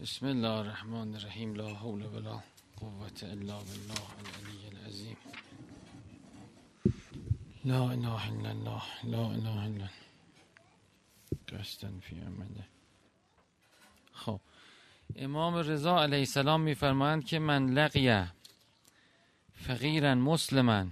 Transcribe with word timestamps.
بسم 0.00 0.26
الله 0.26 0.60
الرحمن 0.60 1.14
الرحیم 1.14 1.54
لا 1.54 1.74
حول 1.74 2.02
ولا 2.02 2.40
قوة 2.80 3.18
إلا 3.22 3.56
بالله 3.68 4.06
العلی 4.20 4.66
العظیم 4.72 5.16
لا 7.64 7.92
إله 7.94 8.28
إلا 8.28 8.50
الله 8.50 8.82
لا 9.04 9.26
إله 9.36 9.66
إلا 9.66 9.88
قصدن 11.48 11.98
فی 12.00 12.16
امنه 12.20 12.64
خب. 14.12 14.40
امام 15.16 15.54
رضا 15.54 16.02
علیه 16.02 16.18
السلام 16.18 16.60
میفرمایند 16.60 17.24
که 17.24 17.38
من 17.38 17.70
لقیه 17.70 18.32
فقیرا 19.52 20.14
مسلما 20.14 20.86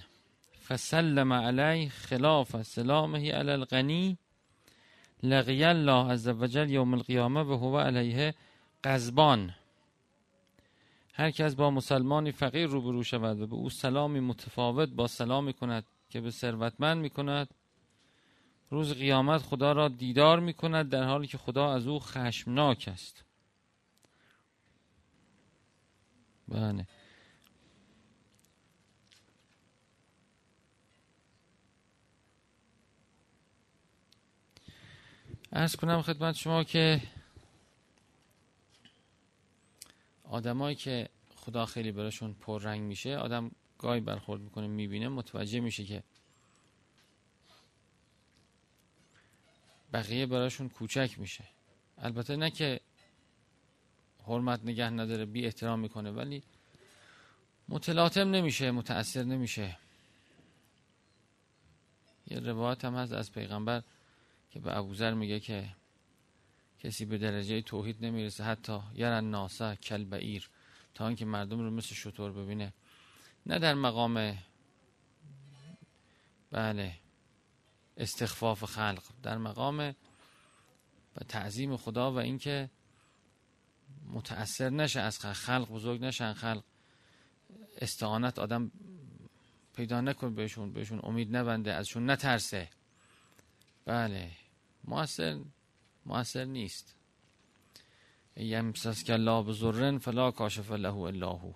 فسلم 0.67 1.33
علیه 1.33 1.89
خلاف 1.89 2.63
سلامه 2.63 3.33
علی 3.33 3.51
الغنی 3.51 4.19
لقی 5.23 5.65
الله 5.65 6.13
عز 6.13 6.29
وجل 6.29 6.71
یوم 6.71 6.95
القیامه 6.95 7.41
و 7.43 7.55
هو 7.55 7.79
علیه 7.79 8.35
قزبان. 8.85 9.55
هر 11.15 11.31
کس 11.31 11.55
با 11.55 11.71
مسلمانی 11.71 12.33
فقیر 12.33 12.67
روبرو 12.67 13.03
شود 13.03 13.41
و 13.41 13.47
به 13.47 13.55
او 13.55 13.71
سلامی 13.71 14.21
متفاوت 14.21 14.89
با 14.89 15.07
سلام 15.07 15.53
کند 15.53 15.85
که 16.11 16.21
به 16.21 16.31
ثروتمند 16.31 17.03
می 17.03 17.11
کند 17.11 17.49
روز 18.71 18.93
قیامت 18.93 19.43
خدا 19.43 19.73
را 19.73 19.89
دیدار 19.89 20.41
می 20.41 20.55
کند 20.55 20.89
در 20.89 21.05
حالی 21.05 21.27
که 21.27 21.39
خدا 21.39 21.73
از 21.73 21.87
او 21.87 22.01
خشمناک 22.01 22.89
است. 22.93 23.25
بله. 26.49 26.87
ارز 35.53 35.77
کنم 35.77 36.03
خدمت 36.03 36.35
شما 36.35 36.65
که 36.65 37.01
آدمایی 40.35 40.77
که 40.77 41.09
خدا 41.37 41.67
خیلی 41.67 41.93
براشون 41.93 42.35
پررنگ 42.35 42.81
میشه 42.81 43.17
آدم 43.17 43.51
گاهی 43.79 44.01
برخورد 44.01 44.41
می‌کنه 44.41 44.67
می‌بینه 44.67 45.09
متوجه 45.09 45.61
میشه 45.61 45.85
که 45.85 46.03
بقیه 49.93 50.27
براشون 50.27 50.69
کوچک 50.69 51.15
میشه. 51.19 51.45
البته 51.99 52.37
نه 52.37 52.51
که 52.51 52.81
حرمت 54.27 54.65
نگه 54.65 54.91
نداره 54.91 55.25
بی 55.25 55.45
احترام 55.45 55.81
می‌کنه 55.81 56.11
ولی 56.11 56.43
متلاطم 57.69 58.31
نمیشه 58.31 58.71
متأثر 58.71 59.23
نمیشه. 59.23 59.79
یه 62.27 62.41
روایت 62.41 62.85
هم 62.85 62.95
هست 62.95 63.13
از 63.13 63.33
پیغمبر 63.33 63.83
که 64.51 64.61
به 64.61 64.77
ابوذر 64.77 65.15
میگه 65.15 65.41
که 65.41 65.69
کسی 66.85 67.05
به 67.05 67.19
درجه 67.19 67.63
توحید 67.63 68.05
نمی‌رسه. 68.05 68.45
حتی 68.45 68.81
یرن 68.95 69.25
ناسا 69.31 69.75
کلبعیر 69.75 70.51
تا 70.95 71.07
اینکه 71.07 71.25
مردم 71.25 71.59
رو 71.59 71.71
مثل 71.71 71.95
شطور 71.95 72.33
ببینه. 72.33 72.73
نه 73.47 73.59
در 73.59 73.75
مقام 73.75 74.39
بله 76.51 76.95
استخفاف 77.97 78.65
خلق 78.65 79.03
در 79.23 79.39
مقام 79.39 79.79
و 81.17 81.25
تعظیم 81.29 81.77
خدا 81.77 82.13
و 82.13 82.19
اینکه 82.19 82.71
متأثر 84.13 84.71
نشه 84.71 85.01
از 85.01 85.19
خلق 85.19 85.69
بزرگ 85.69 86.05
نشن 86.05 86.33
خلق. 86.33 86.65
استعانت 87.79 88.39
آدم 88.39 88.71
پیدا 89.77 90.01
نکن 90.01 90.35
بهشون 90.35 90.73
بهشون 90.73 91.01
امید 91.03 91.37
نبنده 91.37 91.73
ازشون 91.73 92.11
نترسه. 92.11 92.69
بله 93.85 94.31
موثر 94.85 95.41
موثر 96.07 96.45
نیست. 96.45 96.95
یمسس 98.37 99.05
که 99.05 99.13
الله 99.13 99.43
بزرن 99.43 99.99
فلا 99.99 100.31
کاشف 100.31 100.71
له 100.71 100.97
الا 100.97 101.33
هو. 101.33 101.53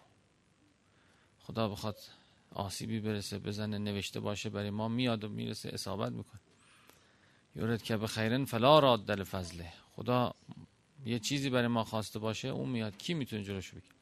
خدا 1.38 1.68
بخواد 1.68 1.98
آسیبی 2.52 3.00
برسه 3.00 3.38
بزنه 3.38 3.78
نوشته 3.78 4.20
باشه 4.20 4.50
برای 4.50 4.70
ما 4.70 4.88
میاد 4.88 5.24
و 5.24 5.28
می‌رسه 5.28 5.68
اصابت 5.68 6.12
می‌کنه. 6.12 6.40
یورد 7.56 7.82
که 7.82 7.96
به 7.96 8.06
خیرن 8.06 8.44
فلا 8.44 8.78
راد 8.78 9.06
دل 9.06 9.24
فضله. 9.24 9.72
خدا 9.96 10.34
یه 11.06 11.18
چیزی 11.18 11.50
برای 11.50 11.66
ما 11.66 11.84
خواسته 11.84 12.18
باشه 12.18 12.48
اون 12.48 12.68
میاد. 12.68 12.98
کی 12.98 13.14
می‌تونه 13.14 13.44
جلوش 13.44 13.70
بگیره؟ 13.70 13.94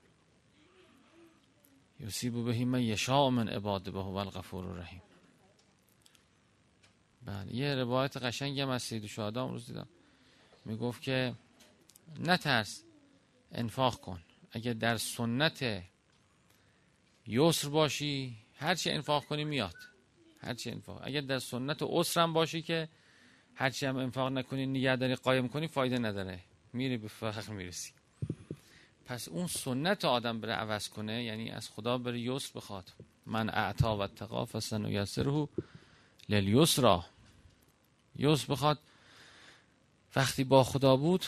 یوسیبو 2.01 2.45
بهی 2.45 2.65
من 2.65 2.83
یشاء 2.83 3.31
من 3.31 3.49
عباده 3.49 3.91
به 3.91 4.03
هو 4.03 4.17
الغفور 4.17 4.67
الرحیم. 4.67 5.03
بله 7.23 7.55
یه 7.55 7.75
روایت 7.75 8.17
قشنگی 8.17 8.61
هم 8.61 8.69
از 8.69 8.83
سید 8.83 9.07
شهدا 9.07 9.45
امروز 9.45 9.67
دیدم. 9.67 9.89
می‌گفت 10.67 11.03
که 11.03 11.35
نترس 12.21 12.83
انفاق 13.53 14.01
کن. 14.01 14.21
اگه 14.53 14.73
در 14.75 14.97
سنت 14.97 15.83
یسر 17.27 17.69
باشی 17.69 18.37
هرچی 18.57 18.91
انفاق 18.91 19.25
کنی 19.25 19.45
میاد. 19.45 19.75
هرچی 20.41 20.71
انفاق. 20.71 21.01
اگر 21.05 21.21
در 21.21 21.39
سنت 21.39 21.83
عسر 21.83 22.21
هم 22.21 22.33
باشی 22.33 22.63
که 22.63 22.89
هرچی 23.55 23.87
هم 23.87 23.97
انفاق 23.97 24.33
نکنی 24.33 24.67
نگه 24.67 24.97
داری 24.97 25.15
قایم 25.15 25.49
کنی 25.49 25.69
فایده 25.69 25.99
نداره. 25.99 26.41
میری 26.73 26.97
به 26.97 27.09
فقر 27.09 27.53
می‌رسی. 27.53 27.93
پس 29.05 29.29
اون 29.29 29.47
سنت 29.47 30.05
آدم 30.05 30.41
بره 30.41 30.53
عوض 30.53 30.89
کنه 30.89 31.25
یعنی 31.25 31.51
از 31.51 31.69
خدا 31.69 31.99
بره 31.99 32.21
یسر 32.21 32.51
بخواد. 32.55 32.93
من 33.27 33.49
اعتا 33.49 33.97
و 33.97 34.07
تقا 34.07 34.45
فسن 34.45 34.87
و 34.87 34.91
یسره 34.91 35.49
لیلیسرا 36.29 37.05
یسر 38.17 38.53
بخواد 38.53 38.79
وقتی 40.17 40.45
با 40.45 40.65
خدا 40.65 40.97
بود 40.97 41.25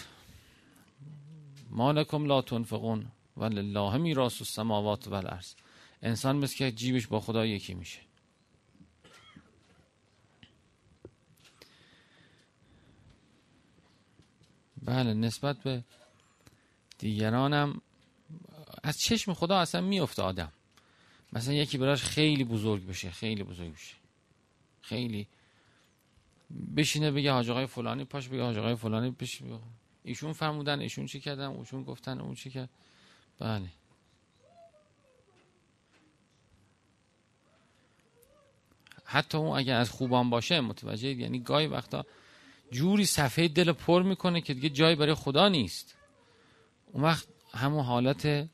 مالکم 1.71 2.25
لا 2.25 2.43
تنفقون 2.43 3.12
و 3.37 3.44
لله 3.44 3.97
میراث 3.97 4.41
السماوات 4.41 5.09
و 5.09 5.15
الارض. 5.15 5.54
انسان 6.03 6.37
مثل 6.37 6.56
که 6.56 6.72
جیبش 6.72 7.06
با 7.06 7.21
خدا 7.21 7.47
یکی 7.47 7.75
میشه. 7.75 8.00
بله 14.82 15.15
نسبت 15.15 15.62
به 15.62 15.84
دیگرانم 16.99 17.81
از 18.82 18.99
چشم 18.99 19.34
خدا 19.34 19.59
اصلا 19.59 19.81
میفته 19.81 20.22
آدم. 20.22 20.53
مثلا 21.32 21.55
یکی 21.55 21.78
براش 21.78 22.03
خیلی 22.03 22.44
بزرگ 22.44 22.87
بشه 22.87 23.10
خیلی 23.10 23.43
بزرگ 23.43 23.72
بشه. 23.72 23.94
خیلی 24.81 25.28
بشینه 26.77 27.11
بگه 27.11 27.33
حاج 27.33 27.51
آقای 27.51 27.67
فلانی 27.67 28.05
پاش 28.05 28.29
بگه 28.29 28.43
حاج 28.43 28.59
آقای 28.59 28.75
فلانی 28.75 29.11
بش 29.11 29.43
ایشون 30.03 30.33
فرمودن 30.33 30.81
ایشون 30.81 31.07
چی 31.07 31.21
کردن 31.21 31.47
ایشون 31.47 31.83
گفتن 31.85 32.21
اون 32.21 32.35
چی 32.35 32.51
کرد. 32.51 32.71
بله. 33.39 33.69
حتی 39.05 39.39
اون 39.39 39.59
اگه 39.59 39.73
از 39.73 39.91
خوبان 39.91 40.31
باشه 40.31 40.61
متوجه 40.61 41.09
یعنی 41.09 41.39
گاهی 41.39 41.67
وقتا 41.67 42.07
جوری 42.71 43.05
صفحه 43.05 43.49
دل 43.49 43.73
پر 43.73 44.03
می‌کنه 44.03 44.41
که 44.41 44.55
دیگه 44.55 44.69
جایی 44.69 44.97
برای 44.97 45.15
خدا 45.15 45.49
نیست. 45.49 45.97
اون 46.93 47.05
وقت 47.05 47.29
همون 47.55 47.85
حالت 47.85 48.49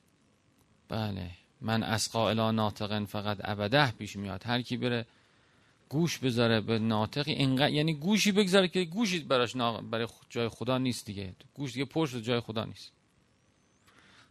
بله 0.88 1.30
من 1.60 1.82
از 1.82 2.12
قائلا 2.12 2.50
ناطقن 2.50 3.04
فقط 3.04 3.38
ابده 3.40 3.90
پیش 3.90 4.16
میاد. 4.16 4.46
هر 4.46 4.62
کی 4.62 4.76
بره 4.76 5.06
گوش 5.88 6.18
بذاره 6.18 6.60
به 6.60 6.78
ناطقی 6.78 7.34
انقدر 7.34 7.72
یعنی 7.72 7.94
گوشی 7.94 8.32
بگذاره 8.32 8.68
که 8.68 8.84
گوشی 8.84 9.18
براش 9.18 9.56
نا... 9.56 9.80
برای 9.80 10.06
جای 10.30 10.48
خدا 10.48 10.78
نیست 10.78 11.06
دیگه. 11.06 11.34
گوش 11.54 11.72
دیگه 11.72 11.84
پر 11.84 12.06
شده 12.06 12.22
جای 12.22 12.40
خدا 12.40 12.64
نیست. 12.64 12.92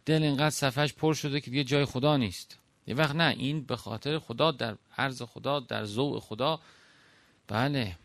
دل 0.06 0.22
اینقدر 0.22 0.50
صفحش 0.50 0.92
پر 0.92 1.14
شده 1.14 1.40
که 1.40 1.50
دیگه 1.50 1.64
جای 1.64 1.84
خدا 1.84 2.16
نیست. 2.16 2.58
یه 2.86 2.94
وقت 2.94 3.14
نه 3.14 3.34
این 3.38 3.60
به 3.60 3.76
خاطر 3.76 4.18
خدا 4.18 4.50
در 4.50 4.76
عرض 4.98 5.22
خدا 5.22 5.60
در 5.60 5.84
ذوق 5.84 6.18
خدا. 6.22 6.60
بله. 7.48 7.96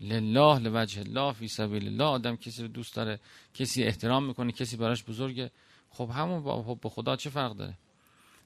لله 0.00 0.58
لوجه 0.58 1.00
الله 1.00 1.32
فی 1.32 1.48
سبیل 1.48 1.86
الله. 1.86 2.04
آدم 2.04 2.36
کسی 2.36 2.68
دوست 2.68 2.94
داره 2.94 3.20
کسی 3.54 3.84
احترام 3.84 4.24
می‌کنه 4.24 4.52
کسی 4.52 4.76
براش 4.76 5.04
بزرگه. 5.04 5.50
خب 5.96 6.10
همون 6.14 6.42
با 6.42 6.74
به 6.74 6.88
خدا 6.88 7.16
چه 7.16 7.30
فرق 7.30 7.52
داره؟ 7.52 7.74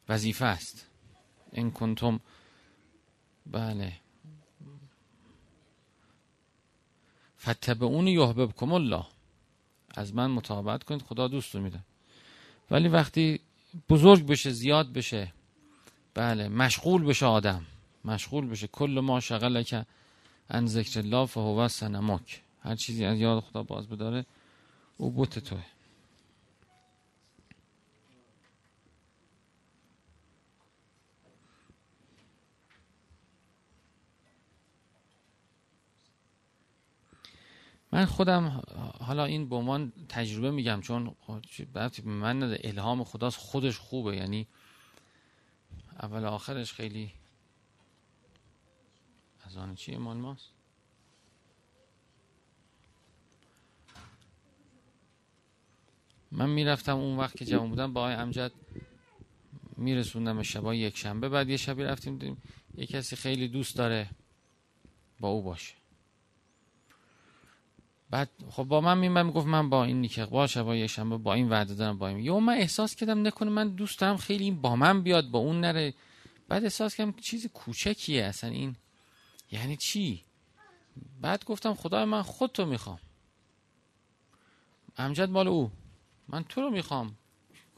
وظیفه 0.08 0.44
است. 0.44 0.87
این 1.52 1.70
کنتم 1.70 2.20
بله. 3.47 3.93
فتبعون 7.38 8.06
یحببکم 8.06 8.73
الله. 8.73 9.06
از 9.94 10.14
من 10.14 10.31
مطابقت 10.31 10.85
کنید 10.85 11.02
خدا 11.02 11.29
دوست 11.29 11.55
میده 11.55 11.81
ولی 12.70 12.88
وقتی 12.88 13.41
بزرگ 13.88 14.26
بشه 14.26 14.50
زیاد 14.50 14.93
بشه 14.93 15.32
بله 16.14 16.49
مشغول 16.49 17.05
بشه 17.05 17.26
آدم. 17.26 17.67
مشغول 18.05 18.46
بشه. 18.49 18.67
کل 18.67 19.00
ما 19.00 19.20
که 19.20 19.87
ان 20.50 20.67
ذکر 20.67 21.00
الله 21.00 21.26
فهو 21.26 21.69
سنمک. 21.69 22.43
هر 22.62 22.75
چیزی 22.75 23.05
از 23.05 23.19
یاد 23.19 23.43
خدا 23.43 23.62
باز 23.62 23.88
بداره 23.88 24.26
او 24.96 25.11
بوت 25.11 25.38
توه. 25.38 25.64
من 37.92 38.04
خودم 38.04 38.62
حالا 39.00 39.25
این 39.25 39.48
به 39.48 39.56
عنوان 39.56 39.92
تجربه 40.08 40.50
میگم 40.50 40.81
چون 40.81 41.16
من 42.04 42.42
نده 42.42 42.60
الهام 42.64 43.04
خداست 43.04 43.38
خودش 43.38 43.78
خوبه. 43.78 44.16
یعنی 44.16 44.46
اول 46.02 46.25
آخرش 46.25 46.72
خیلی 46.72 47.12
از 49.44 49.56
آن 49.56 49.75
چی 49.75 49.96
مال 49.96 50.16
ماست؟ 50.16 50.52
من 56.32 56.50
می‌رفتم 56.50 56.96
اون 56.96 57.16
وقت 57.16 57.36
که 57.36 57.44
جوان 57.44 57.69
بودم 57.69 57.93
با 57.93 58.00
آقای 58.00 58.14
امجد 58.14 58.52
میرسوندم 59.76 60.43
شبای 60.43 60.78
یک 60.78 60.96
شنبه. 60.96 61.28
بعد 61.28 61.48
یه 61.48 61.56
شبی 61.56 61.82
رفتیم 61.82 62.19
دیدیم 62.19 62.43
یه 62.75 62.86
کسی 62.86 63.16
خیلی 63.16 63.48
دوست 63.48 63.76
داره 63.76 64.10
با 65.20 65.28
او 65.28 65.43
باشه. 65.43 65.80
بعد 68.10 68.30
خب 68.50 68.64
با 68.64 68.80
من 68.80 68.98
میمد 68.98 69.26
می‌گفت 69.26 69.46
من 69.46 69.70
با 69.70 69.84
این 69.84 70.00
نیکه 70.00 70.26
با 70.26 70.46
شبای 70.46 70.78
یک 70.78 70.86
شنبه 70.86 71.16
با 71.16 71.34
این 71.34 71.48
وعده 71.48 71.74
دارم 71.74 71.98
با 71.98 72.08
این 72.08 72.18
یه 72.18 72.32
من 72.32 72.52
احساس 72.52 72.94
کردم 72.94 73.26
نکنه 73.26 73.50
من 73.50 73.68
دوست 73.68 74.00
دارم 74.00 74.16
خیلی 74.16 74.50
با 74.50 74.76
من 74.76 75.02
بیاد 75.02 75.30
با 75.30 75.38
اون 75.38 75.60
نره. 75.60 75.94
بعد 76.48 76.64
احساس 76.64 76.94
کردم 76.94 77.12
چیز 77.12 77.46
کوچکیه 77.46 78.24
اصلا 78.24 78.50
این. 78.50 78.76
یعنی 79.50 79.76
چی؟ 79.76 80.24
بعد 81.20 81.44
گفتم 81.44 81.74
خدای 81.74 82.04
من 82.04 82.22
خودتو 82.22 82.66
می‌خوام. 82.66 82.98
امجد 84.96 85.30
مال 85.30 85.48
او. 85.48 85.70
من 86.28 86.44
تو 86.44 86.60
رو 86.60 86.70
می‌خوام. 86.70 87.16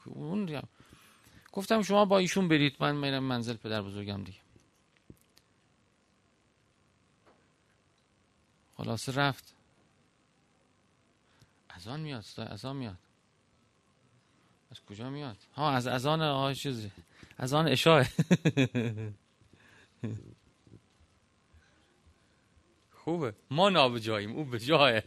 اون 0.05 0.63
گفتم 1.53 1.83
شما 1.83 2.05
با 2.05 2.19
ایشون 2.19 2.49
برید. 2.49 2.77
من 2.81 2.97
میرم 2.97 3.25
منزل 3.25 3.55
پدر 3.55 3.83
بزرگم 3.83 4.25
دیگه. 4.25 4.39
خلاصه 8.77 9.13
رفت. 9.13 9.55
از 11.83 11.89
آن 11.89 12.01
میاد 12.01 12.25
از 12.37 12.65
آن 12.65 12.77
میاد. 12.77 12.99
از 14.71 14.81
کجا 14.81 15.11
میاد؟ 15.11 15.37
ها 15.55 15.71
از 15.71 15.87
از 15.87 16.07
آن 16.07 16.21
آه 16.23 16.55
چیزی. 16.55 16.91
از 17.39 17.53
آن 17.53 17.69
اشاه 17.69 18.07
خوبه. 23.05 23.35
ما 23.51 23.71
نابجاییم 23.71 24.33
او 24.33 24.45
به 24.45 24.59
جایه. 24.59 25.05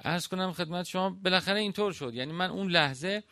ارز 0.00 0.26
کنم 0.26 0.52
خدمت 0.52 0.86
شما 0.86 1.10
بالاخره 1.10 1.60
اینطور 1.60 1.92
شد. 1.92 2.14
یعنی 2.14 2.32
من 2.32 2.50
اون 2.50 2.70
لحظه 2.70 3.22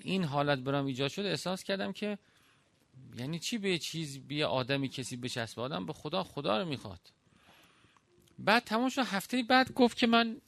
این 0.00 0.24
حالت 0.24 0.58
برام 0.58 0.86
ایجاد 0.86 1.10
شد 1.10 1.22
احساس 1.22 1.64
کردم 1.64 1.92
که 1.92 2.18
یعنی 3.16 3.38
چی 3.38 3.58
به 3.58 3.78
چیز 3.78 4.18
بی 4.18 4.42
آدمی 4.42 4.88
کسی 4.88 5.16
بچسب 5.16 5.60
آدم 5.60 5.86
به 5.86 5.92
خدا 5.92 6.24
خدا 6.24 6.58
رو 6.58 6.68
می‌خواد. 6.68 7.21
بعد 8.38 8.64
تمام 8.64 8.88
شد 8.88 9.02
هفته 9.02 9.42
بعد 9.42 9.72
گفت 9.72 9.98
که 9.98 10.06
من 10.06 10.40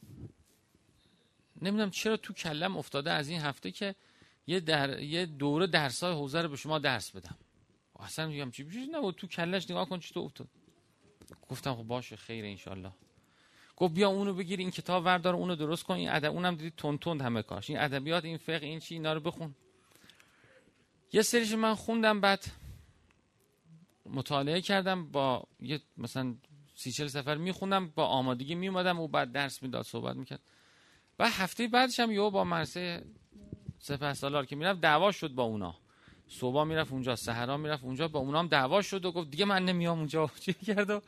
نمی‌دونم 1.63 1.91
چرا 1.91 2.17
تو 2.17 2.33
کلم 2.33 2.77
افتاده 2.77 3.13
از 3.13 3.29
این 3.29 3.41
هفته 3.41 3.71
که 3.71 3.95
یه, 4.47 4.61
در... 4.61 4.99
یه 4.99 5.27
دوره 5.27 5.67
درسای 5.67 6.15
حوزه 6.15 6.43
رو 6.43 6.49
به 6.49 6.57
شما 6.57 6.79
درس 6.79 7.11
بدم. 7.11 7.37
اصلا 8.01 8.29
میگم 8.29 8.51
چی 8.51 8.63
بیشه 8.63 8.87
نه 8.87 9.13
تو 9.13 9.27
کلش 9.27 9.71
نگاه 9.71 9.89
کن 9.89 9.99
چطور 9.99 10.25
افتاد. 10.25 10.49
گفتم 11.49 11.75
خب 11.75 11.83
باشه 11.83 12.17
خیر 12.17 12.45
انشالله 12.45 12.93
گفت 13.77 13.95
بیا 13.95 14.09
اونو 14.09 14.35
بگیر 14.35 14.59
این 14.59 14.71
کتاب 14.71 15.05
وردار 15.05 15.35
اونو 15.35 15.57
درست 15.57 15.83
کن. 15.83 15.95
این 15.95 16.11
ادب 16.11 16.33
اونم 16.33 16.55
دیدی 16.55 16.73
تون 16.77 16.99
تند 16.99 17.23
همه 17.23 17.43
کاش. 17.43 17.71
این 17.71 17.79
ادبیات 17.79 18.25
این 18.25 18.37
فقه 18.37 18.67
این 18.67 18.79
چی 18.79 18.95
اینا 18.95 19.13
رو 19.13 19.21
بخون. 19.21 19.55
یه 21.13 21.23
سریش 21.23 21.53
من 21.53 21.75
خوندم 21.75 22.21
بعد 22.21 22.45
مطالعه 24.07 24.61
کردم 24.61 25.11
با 25.11 25.45
یه 25.61 25.81
مثلا 25.97 26.35
سی 26.75 26.93
چل 26.93 27.07
سفر 27.07 27.37
میخوندم 27.37 27.89
با 27.89 28.07
آمادگی 28.07 28.55
میومدم 28.55 29.01
و 29.01 29.09
بعد 29.09 29.33
درس 29.33 29.63
می‌داد 29.63 29.85
صحبت 29.85 30.17
می‌کرد. 30.17 30.41
و 31.19 31.31
هفته 31.31 31.69
بعدش 31.69 32.01
هم 32.01 32.11
یهو 32.11 32.31
با 32.31 32.45
مرسه 32.45 33.05
سپه 33.79 34.15
سالار 34.15 34.47
که 34.47 34.57
می‌رفت 34.57 34.81
دعوا 34.81 35.13
شد 35.13 35.29
با 35.31 35.43
اونا. 35.43 35.77
صبح 36.29 36.65
می‌رفت 36.65 36.93
اونجا 36.93 37.17
سهرا 37.17 37.57
می‌رفت 37.57 37.85
اونجا 37.85 38.09
با 38.09 38.21
اونام 38.21 38.49
دعوا 38.49 38.83
شد 38.83 39.05
و 39.05 39.13
گفت 39.13 39.31
دیگه 39.31 39.45
من 39.45 39.65
نمیام 39.65 39.99
اونجا. 39.99 40.31
چی 40.45 40.53
کرد؟ 40.53 40.91
و 40.91 41.01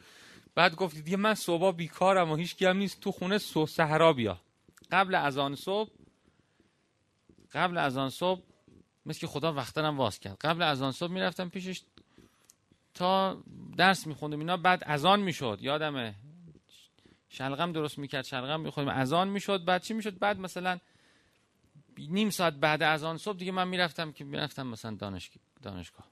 بعد 0.54 0.74
گفت 0.74 0.96
دیگه 0.96 1.16
من 1.16 1.34
صبح 1.34 1.76
بیکارم 1.76 2.30
و 2.30 2.36
هیچ 2.36 2.62
هم 2.62 2.76
نیست 2.76 3.00
تو 3.00 3.12
خونه 3.12 3.38
سهرا 3.38 4.12
بیا. 4.12 4.40
قبل 4.90 5.14
از 5.14 5.38
آن 5.38 5.54
صبح 5.54 5.90
قبل 7.52 7.78
از 7.78 7.96
آن 7.96 8.10
صبح 8.10 8.42
مثل 9.06 9.20
که 9.20 9.26
خدا 9.26 9.52
وقتنم 9.52 9.98
واس 9.98 10.18
کرد. 10.18 10.36
قبل 10.40 10.62
از 10.62 10.82
آن 10.82 10.92
صبح 10.92 11.12
می‌رفتم 11.12 11.48
پیشش 11.48 11.82
تا 12.96 13.42
درس 13.76 14.06
میخوندم 14.06 14.38
اینا 14.38 14.56
بعد 14.56 14.82
اذان 14.86 15.20
می‌شد 15.20 15.58
یادمه. 15.60 16.14
شلغم 17.28 17.72
درست 17.72 17.98
می‌کرد 17.98 18.24
شلغم 18.24 18.60
میخوندیم 18.60 18.94
اذان 18.94 19.28
می‌شد 19.28 19.64
بعد 19.64 19.82
چی 19.82 19.94
می‌شد؟ 19.94 20.18
بعد 20.18 20.38
مثلا 20.38 20.78
نیم 21.98 22.30
ساعت 22.30 22.54
بعد 22.54 22.82
از 22.82 23.04
آن 23.04 23.18
صبح 23.18 23.38
دیگه 23.38 23.52
من 23.52 23.68
می‌رفتم 23.68 24.12
که 24.12 24.24
می‌رفتم 24.24 24.66
مثلا 24.66 24.94
دانش... 24.94 25.30
دانشگاه. 25.62 26.06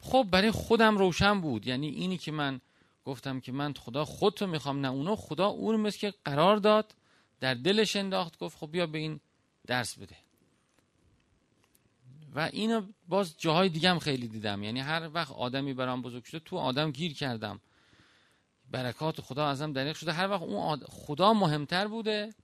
خب 0.00 0.26
برای 0.30 0.50
خودم 0.50 0.98
روشن 0.98 1.40
بود. 1.40 1.66
یعنی 1.66 1.88
اینی 1.88 2.18
که 2.18 2.32
من 2.32 2.60
گفتم 3.04 3.40
که 3.40 3.52
من 3.52 3.72
خدا 3.72 4.04
خودتو 4.04 4.46
می‌خوام 4.46 4.80
نه 4.80 4.88
اونو 4.88 5.16
خدا 5.16 5.46
اون 5.46 5.90
که 5.90 6.14
قرار 6.24 6.56
داد 6.56 6.94
در 7.40 7.54
دلش 7.54 7.96
انداخت 7.96 8.38
گفت 8.38 8.58
خب 8.58 8.70
بیا 8.70 8.86
به 8.86 8.98
این 8.98 9.20
درس 9.66 9.98
بده. 9.98 10.16
و 12.34 12.40
اینو 12.52 12.82
باز 13.08 13.34
جاهای 13.38 13.68
دیگه 13.68 13.90
هم 13.90 13.98
خیلی 13.98 14.28
دیدم. 14.28 14.62
یعنی 14.62 14.80
هر 14.80 15.10
وقت 15.14 15.32
آدمی 15.32 15.74
برام 15.74 16.02
بزرگ 16.02 16.24
شده 16.24 16.38
تو 16.38 16.56
آدم 16.56 16.90
گیر 16.90 17.14
کردم. 17.14 17.60
برکات 18.70 19.20
خدا 19.20 19.46
ازم 19.46 19.72
دریق 19.72 19.96
شده. 19.96 20.12
هر 20.12 20.30
وقت 20.30 20.42
اون 20.42 20.80
خدا 20.80 21.32
مهمتر 21.32 21.88
بوده 21.88 22.34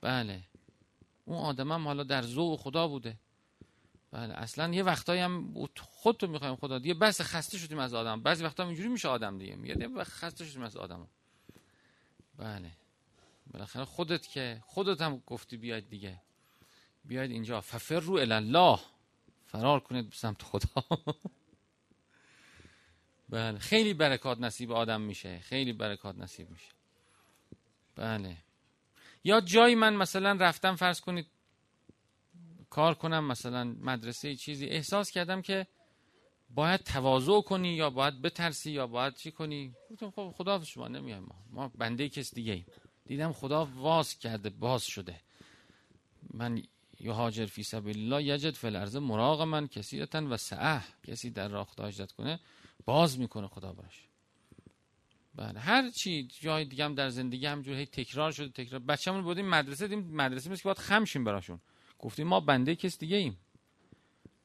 بله. 0.00 0.42
اون 1.24 1.38
آدم 1.38 1.72
هم 1.72 1.86
حالا 1.86 2.02
در 2.02 2.22
ذوق 2.22 2.60
خدا 2.60 2.88
بوده. 2.88 3.16
بله 4.10 4.34
اصلا 4.34 4.74
یه 4.74 4.82
وقتایی 4.82 5.20
هم 5.20 5.66
خودتو 5.80 6.26
می‌خوایم 6.26 6.56
خدا 6.56 6.78
دیگه. 6.78 6.94
بس 6.94 7.20
خسته 7.20 7.58
شدیم 7.58 7.78
از 7.78 7.94
آدم. 7.94 8.22
بعضی 8.22 8.44
وقتا 8.44 8.64
اینجوری 8.64 8.88
میشه 8.88 9.08
آدم 9.08 9.38
دیگه. 9.38 9.56
میگه 9.56 10.04
خسته 10.04 10.44
شدیم 10.44 10.62
از 10.62 10.76
آدم 10.76 11.08
بله. 12.38 12.70
بالاخره 13.52 13.84
خودت 13.84 14.26
که 14.26 14.62
خودت 14.66 15.00
هم 15.00 15.22
گفتی 15.26 15.56
بیاید 15.56 15.88
دیگه. 15.88 16.20
بیاید 17.04 17.30
اینجا. 17.30 17.60
ففر 17.60 18.00
رو 18.00 18.14
الله. 18.14 18.78
فرار 19.54 19.80
کنید 19.80 20.10
به 20.10 20.16
سمت 20.16 20.42
خدا. 20.42 20.86
بله 23.28 23.58
خیلی 23.58 23.94
برکات 23.94 24.38
نصیب 24.40 24.72
آدم 24.72 25.00
میشه. 25.00 25.38
خیلی 25.38 25.72
برکات 25.72 26.18
نصیب 26.18 26.50
میشه. 26.50 26.70
بله. 27.96 28.36
یا 29.24 29.40
جایی 29.40 29.74
من 29.74 29.94
مثلا 29.96 30.32
رفتم 30.32 30.76
فرض 30.76 31.00
کنید 31.00 31.26
کار 32.70 32.94
کنم 32.94 33.24
مثلا 33.24 33.64
مدرسه 33.64 34.36
چیزی. 34.36 34.66
احساس 34.66 35.10
کردم 35.10 35.42
که 35.42 35.66
باید 36.50 36.80
تواضع 36.80 37.40
کنی 37.40 37.74
یا 37.74 37.90
باید 37.90 38.22
بترسی 38.22 38.70
یا 38.70 38.86
باید 38.86 39.14
چی 39.14 39.30
کنی. 39.30 39.74
گفتم 39.90 40.10
خب 40.10 40.34
خدا 40.36 40.64
شما 40.64 40.88
نمیایم 40.88 41.22
ما. 41.22 41.44
ما 41.50 41.68
بنده 41.68 42.08
کس 42.08 42.34
دیگه 42.34 42.52
ایم 42.52 42.66
دیدم 43.06 43.32
خدا 43.32 43.64
واز 43.64 44.18
کرده 44.18 44.50
باز 44.50 44.84
شده. 44.84 45.20
من 46.32 46.62
یهاجر 47.04 47.46
فی 47.46 47.62
سبیل 47.62 47.98
الله 47.98 48.34
یجد 48.34 48.54
فی 48.54 48.66
الارض 48.66 48.96
مراغ 48.96 49.42
من 49.42 49.66
کثیرتا 49.68 50.26
و 50.30 50.36
سعه. 50.36 50.80
کسی 51.06 51.30
در 51.30 51.48
راه 51.48 51.66
خدا 51.66 52.06
کنه 52.06 52.40
باز 52.84 53.18
می‌کنه 53.18 53.48
خدا 53.48 53.72
براش. 53.72 54.08
بله 55.34 55.60
هر 55.60 55.90
چی 55.90 56.28
جای 56.40 56.64
دیگه 56.64 56.84
هم 56.84 56.94
در 56.94 57.08
زندگی 57.08 57.46
همجور 57.46 57.76
هی 57.76 57.86
تکرار 57.86 58.32
شده 58.32 58.64
تکرار. 58.64 58.80
بچه‌مون 58.80 59.22
بودیم 59.22 59.48
مدرسه 59.48 59.88
دیم 59.88 59.98
مدرسه 59.98 60.50
مثل 60.50 60.62
که 60.62 60.64
باید 60.64 60.78
خمشیم 60.78 61.24
براشون. 61.24 61.60
گفتیم 61.98 62.26
ما 62.26 62.40
بنده 62.40 62.74
کس 62.74 62.98
دیگه 62.98 63.16
ایم. 63.16 63.36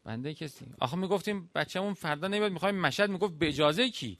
بنده 0.03 0.33
کسی 0.33 0.65
آخه 0.79 0.97
می‌گفتیم 0.97 1.49
بچه‌مون 1.55 1.93
فردا 1.93 2.27
نمیاد 2.27 2.51
می‌خوایم 2.51 2.75
مشهد 2.75 3.09
می‌گفت 3.09 3.33
به 3.33 3.47
اجازه 3.47 3.89
کی؟ 3.89 4.17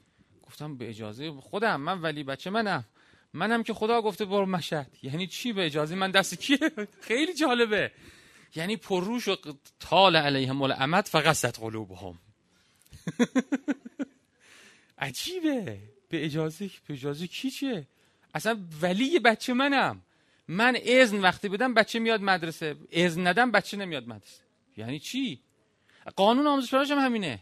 گفتم 0.47 0.77
به 0.77 0.89
اجازه 0.89 1.31
خودم 1.31 1.81
من 1.81 2.01
ولی 2.01 2.23
بچه 2.23 2.49
منم. 2.49 2.85
منم 3.33 3.63
که 3.63 3.73
خدا 3.73 4.01
گفته 4.01 4.25
برو 4.25 4.45
مشهد. 4.45 4.97
یعنی 5.03 5.27
چی 5.27 5.53
به 5.53 5.65
اجازه؟ 5.65 5.95
من 5.95 6.11
دست 6.11 6.35
کیه؟ 6.41 6.59
خیلی 7.07 7.33
جالبه. 7.33 7.91
یعنی 8.55 8.77
پرروش 8.77 9.27
و 9.27 9.35
طال 9.79 10.15
علیهم 10.15 10.61
الامد 10.61 11.05
فقصت 11.05 11.59
قلوبهم. 11.59 12.19
عجیبه. 14.97 15.81
به 16.09 16.25
اجازه 16.25 16.69
به 16.87 16.93
اجازه 16.93 17.27
کی 17.27 17.51
چیه 17.51 17.87
اصلا 18.33 18.59
ولی 18.81 19.19
بچه 19.19 19.53
منم. 19.53 20.01
من 20.47 20.77
اذن 20.83 21.21
وقتی 21.21 21.49
بدم 21.49 21.73
بچه 21.73 21.99
میاد 21.99 22.21
مدرسه. 22.21 22.75
اذن 22.91 23.27
ندم 23.27 23.51
بچه 23.51 23.77
نمیاد 23.77 24.07
مدرسه. 24.07 24.41
یعنی 24.77 24.99
چی؟ 24.99 25.39
قانون 26.15 26.47
آموزش 26.47 26.71
پرورش 26.71 26.91
هم 26.91 26.99
همینه. 26.99 27.39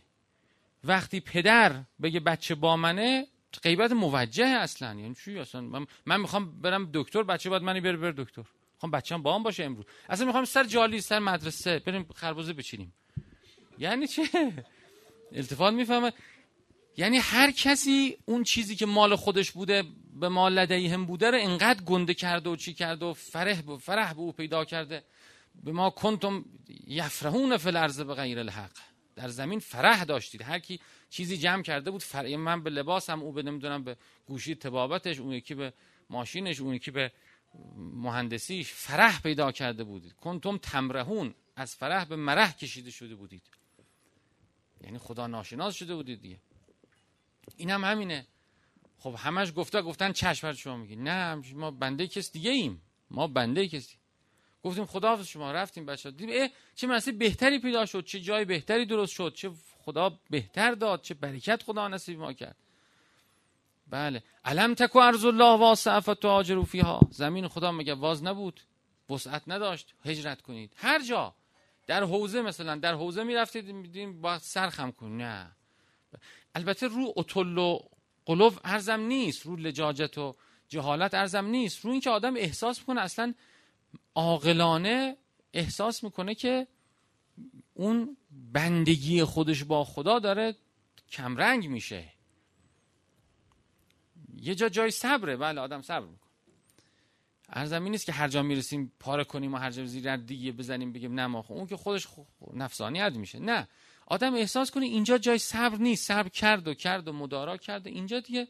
وقتی 0.84 1.20
پدر 1.20 1.84
بگه 2.02 2.20
بچه 2.20 2.56
با 2.56 2.78
منه 2.78 3.28
غیبت 3.64 3.92
موجه 3.92 4.46
اصلا. 4.46 4.88
یعنی 4.88 5.16
چی؟ 5.16 5.40
اصلا 5.40 5.62
من, 5.62 5.88
من 6.06 6.22
می‌خوام 6.22 6.62
برم 6.62 6.90
دکتر 6.94 7.24
بچه 7.24 7.50
باید 7.50 7.64
منی 7.64 7.82
بره 7.82 7.98
بر 7.98 8.12
دکتر. 8.12 8.44
می‌خوام 8.77 8.91
بچه‌م 8.91 9.22
با 9.22 9.36
هم 9.36 9.43
باشه 9.43 9.63
امروز. 9.63 9.86
اصلا 10.10 10.25
می‌خوام 10.25 10.46
سر 10.46 10.63
جالی 10.63 11.01
سر 11.01 11.19
مدرسه 11.19 11.79
بریم 11.79 12.05
خربوزه 12.15 12.53
بچینیم. 12.53 12.93
یعنی 13.77 14.07
چه؟ 14.07 14.24
التفات 15.31 15.74
می‌فهمه 15.74 16.13
یعنی 16.98 17.17
هر 17.17 17.51
کسی 17.51 18.17
اون 18.25 18.43
چیزی 18.43 18.75
که 18.75 18.86
مال 18.86 19.15
خودش 19.15 19.51
بوده 19.51 19.84
به 20.19 20.29
مال 20.29 20.53
لدیهم 20.53 21.05
بوده 21.05 21.31
رو 21.31 21.38
انقدر 21.41 21.84
گنده 21.84 22.13
کرده 22.13 22.50
و 22.50 22.55
چی 22.55 22.74
کرده 22.74 23.05
و 23.05 23.13
فرح 23.13 23.62
به 23.62 23.77
فرح 23.77 24.13
به 24.13 24.19
او 24.19 24.31
پیدا 24.31 24.65
کرده. 24.65 25.03
به 25.63 25.72
ما 25.72 25.89
کنتم 25.89 26.46
یفرهون 26.88 27.57
فی 27.57 27.67
الارض 27.67 28.01
به 28.01 28.13
غیر 28.13 28.39
الحق. 28.39 28.72
در 29.15 29.27
زمین 29.27 29.60
فرح 29.60 30.03
داشتید. 30.03 30.41
هر 30.41 30.60
کی 30.60 30.79
چیزی 31.10 31.38
جمع 31.38 31.63
کرده 31.63 31.91
بود 31.91 32.03
فرح 32.03 32.36
من 32.36 32.63
به 32.63 32.69
لباسم 32.69 33.22
او 33.22 33.31
به 33.31 33.43
نمی‌دونم 33.43 33.84
به 33.84 33.98
گوشی 34.25 34.55
تبابتش 34.55 35.19
اون 35.19 35.34
یکی 35.34 35.55
به 35.55 35.74
ماشینش 36.10 36.60
اون 36.60 36.74
یکی 36.74 36.91
به 36.91 37.12
مهندسیش 37.77 38.74
فرح 38.74 39.22
پیدا 39.22 39.51
کرده 39.51 39.84
بودید. 39.84 40.13
کنتم 40.13 40.58
تمرهون 40.58 41.36
از 41.56 41.75
فرح 41.75 42.06
به 42.06 42.16
مرح 42.16 42.58
کشیده 42.58 42.92
شده 42.92 43.16
بودید. 43.16 43.44
یعنی 44.82 44.98
خدا 44.98 45.27
ناشناس 45.27 45.75
شده 45.75 45.96
بودید 45.96 46.22
دیگه. 46.22 46.39
این 47.58 47.70
هم 47.70 47.84
همینه. 47.84 48.27
خب 49.00 49.16
همش 49.18 49.54
گفته 49.56 49.82
گفتن 49.82 50.12
چشم 50.12 50.54
شما 50.54 50.77
میگی 50.77 50.96
نه 50.96 51.36
ما 51.36 51.72
بنده 51.72 52.08
کس 52.08 52.32
دیگه 52.32 52.51
ایم. 52.51 52.82
ما 53.12 53.27
بنده 53.27 53.68
کسی. 53.68 53.98
گفتیم 54.63 54.86
خدا 54.86 55.24
شما. 55.24 55.51
رفتیم 55.51 55.86
بچه 55.86 56.12
دیدیم 56.12 56.50
چه 56.75 56.88
مسئله 56.88 57.18
بهتری 57.18 57.60
پیدا 57.60 57.86
شد 57.86 58.06
چه 58.06 58.20
جای 58.20 58.46
بهتری 58.46 58.86
درست 58.86 59.13
شد 59.13 59.34
چه 59.36 59.51
خدا 59.80 60.20
بهتر 60.30 60.72
داد 60.72 61.01
چه 61.01 61.13
برکت 61.13 61.63
خدا 61.63 61.88
نصیب 61.88 62.20
ما 62.20 62.34
کرد. 62.34 62.56
بله. 63.89 64.24
علم 64.46 64.74
تکو 64.74 65.00
ارز 65.00 65.25
الله 65.25 65.60
واسع 65.60 66.00
فتهاجروا 66.00 66.63
فیها. 66.63 67.00
زمین 67.12 67.48
خدا 67.48 67.72
مگه 67.72 67.94
واز 67.94 68.24
نبود؟ 68.24 68.62
وسعت 69.10 69.44
نداشت. 69.48 69.94
هجرت 70.06 70.41
کنید. 70.41 70.74
هر 70.77 71.03
جا. 71.03 71.36
در 71.88 72.03
حوزه 72.03 72.41
مثلا. 72.41 72.75
در 72.75 72.94
حوزه 72.94 73.24
می‌رفتید 73.24 73.65
میدین 73.72 74.22
با 74.22 74.39
سر 74.39 74.70
خم 74.70 74.91
کن. 74.91 75.17
نه. 75.17 75.51
البته 76.56 76.88
رو 76.88 77.13
اطل 77.17 77.58
و 77.58 77.79
قلوب 78.25 78.60
ارزم 78.63 79.00
نیست. 79.00 79.46
رو 79.46 79.56
لجاجت 79.56 80.17
و 80.17 80.36
جهالت 80.67 81.13
ارزم 81.13 81.46
نیست. 81.46 81.86
رو 81.86 81.91
اینکه 81.91 82.10
آدم 82.10 82.36
احساس 82.36 82.79
می‌کنه 82.79 83.01
اصلا 83.01 83.34
عاقلانه 84.15 85.17
احساس 85.53 86.03
می‌کنه 86.03 86.36
که 86.36 86.67
اون 87.74 88.17
بندگی 88.32 89.24
خودش 89.24 89.63
با 89.63 89.84
خدا 89.84 90.20
داره 90.20 90.56
کمرنگ 91.10 91.67
میشه. 91.67 92.17
یه 94.41 94.56
جا 94.56 94.70
جای 94.70 94.91
صبره. 94.91 95.38
بله 95.38 95.62
آدم 95.62 95.82
صبر 95.82 96.06
می‌کنه. 96.06 96.29
ارزم 97.50 97.84
نیست 97.84 98.06
که 98.06 98.12
هر 98.12 98.27
جا 98.27 98.44
می‌رسیم 98.44 98.91
پاره 99.00 99.24
کنیم 99.24 99.53
و 99.53 99.58
هر 99.58 99.72
جا 99.72 99.86
زیر 99.86 100.15
دیگه 100.15 100.51
بزنیم 100.51 100.94
بگیم 100.94 101.13
نه 101.13 101.27
ما 101.27 101.46
اون 101.50 101.67
که 101.67 101.77
خودش 101.77 102.08
نفسانیت 102.53 103.13
میشه. 103.13 103.39
نه. 103.39 103.67
آدم 104.06 104.34
احساس 104.34 104.72
کنه 104.72 104.86
اینجا 104.86 105.17
جای 105.17 105.38
صبر 105.38 105.77
نیست. 105.77 106.08
صبر 106.08 106.29
کرد 106.29 106.67
و 106.67 106.74
کرد 106.74 107.08
و 107.08 107.13
مدارا 107.13 107.58
کرد 107.58 107.88
و 107.88 107.89
اینجا 107.89 108.20
دیگه. 108.20 108.48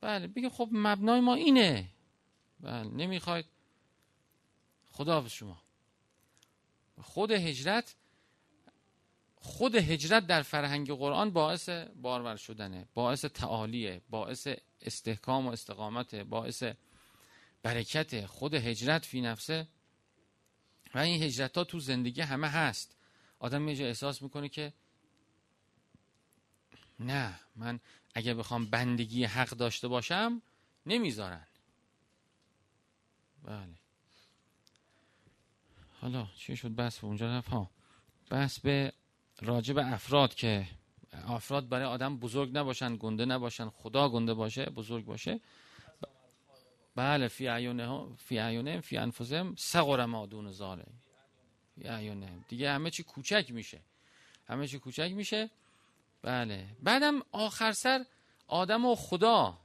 بله 0.00 0.26
بگه 0.26 0.48
خب 0.48 0.68
مبنای 0.72 1.20
ما 1.20 1.34
اینه. 1.34 1.88
بله 2.60 2.88
نمی‌خواید. 2.88 3.46
خدا 4.90 5.20
به 5.20 5.28
شما. 5.28 5.62
خود 7.02 7.30
هجرت 7.30 7.96
خود 9.44 9.74
هجرت 9.74 10.26
در 10.26 10.42
فرهنگ 10.42 10.92
قرآن 10.92 11.30
باعث 11.30 11.68
بارور 12.02 12.36
شدنه 12.36 12.88
باعث 12.94 13.24
تعالیه 13.24 14.00
باعث 14.10 14.48
استحکام 14.80 15.46
و 15.46 15.50
استقامت 15.50 16.14
باعث 16.14 16.62
برکت 17.62 18.26
خود 18.26 18.54
هجرت 18.54 19.04
فی 19.04 19.20
نفسه. 19.20 19.68
و 20.94 20.98
این 20.98 21.22
هجرت 21.22 21.58
ها 21.58 21.64
تو 21.64 21.80
زندگی 21.80 22.20
همه 22.20 22.48
هست. 22.48 22.96
آدم 23.38 23.68
یه 23.68 23.86
احساس 23.86 24.22
می‌کنه 24.22 24.48
که 24.48 24.72
نه 27.00 27.40
من 27.56 27.80
اگه 28.14 28.34
بخوام 28.34 28.66
بندگی 28.66 29.24
حق 29.24 29.50
داشته 29.50 29.88
باشم 29.88 30.42
نمی‌ذارن. 30.86 31.46
بله. 33.42 33.74
حالا 36.00 36.28
چی 36.36 36.56
شد؟ 36.56 36.74
بس 36.74 36.98
به 36.98 37.06
اونجا 37.06 37.38
رفت. 37.38 37.48
ها. 37.48 37.70
بس 38.30 38.60
به 38.60 38.92
راجب 39.42 39.78
افراد 39.78 40.34
که 40.34 40.66
افراد 41.26 41.68
برای 41.68 41.86
آدم 41.86 42.18
بزرگ 42.18 42.58
نباشن 42.58 42.96
گنده 42.96 43.24
نباشن 43.24 43.68
خدا 43.68 44.08
گنده 44.08 44.34
باشه 44.34 44.64
بزرگ 44.64 45.04
باشه. 45.04 45.40
بله 46.96 47.28
فی 47.28 47.46
عیونه 47.46 48.16
فی 48.16 48.38
عیونه 48.38 48.80
فی 48.80 48.96
انفسهم 48.96 49.54
صغر 49.58 50.04
ما 50.04 50.26
دون 50.26 50.52
زاله 50.52 50.84
فی 51.74 52.14
دیگه 52.48 52.70
همه 52.70 52.90
چی 52.90 53.02
کوچک 53.02 53.46
میشه. 53.50 53.80
همه 54.48 54.66
چی 54.66 54.78
کوچک 54.78 55.12
میشه. 55.14 55.50
بله. 56.22 56.66
بعدم 56.82 57.20
آخر 57.32 57.72
سر 57.72 58.04
آدم 58.46 58.84
و 58.84 58.94
خدا. 58.94 59.58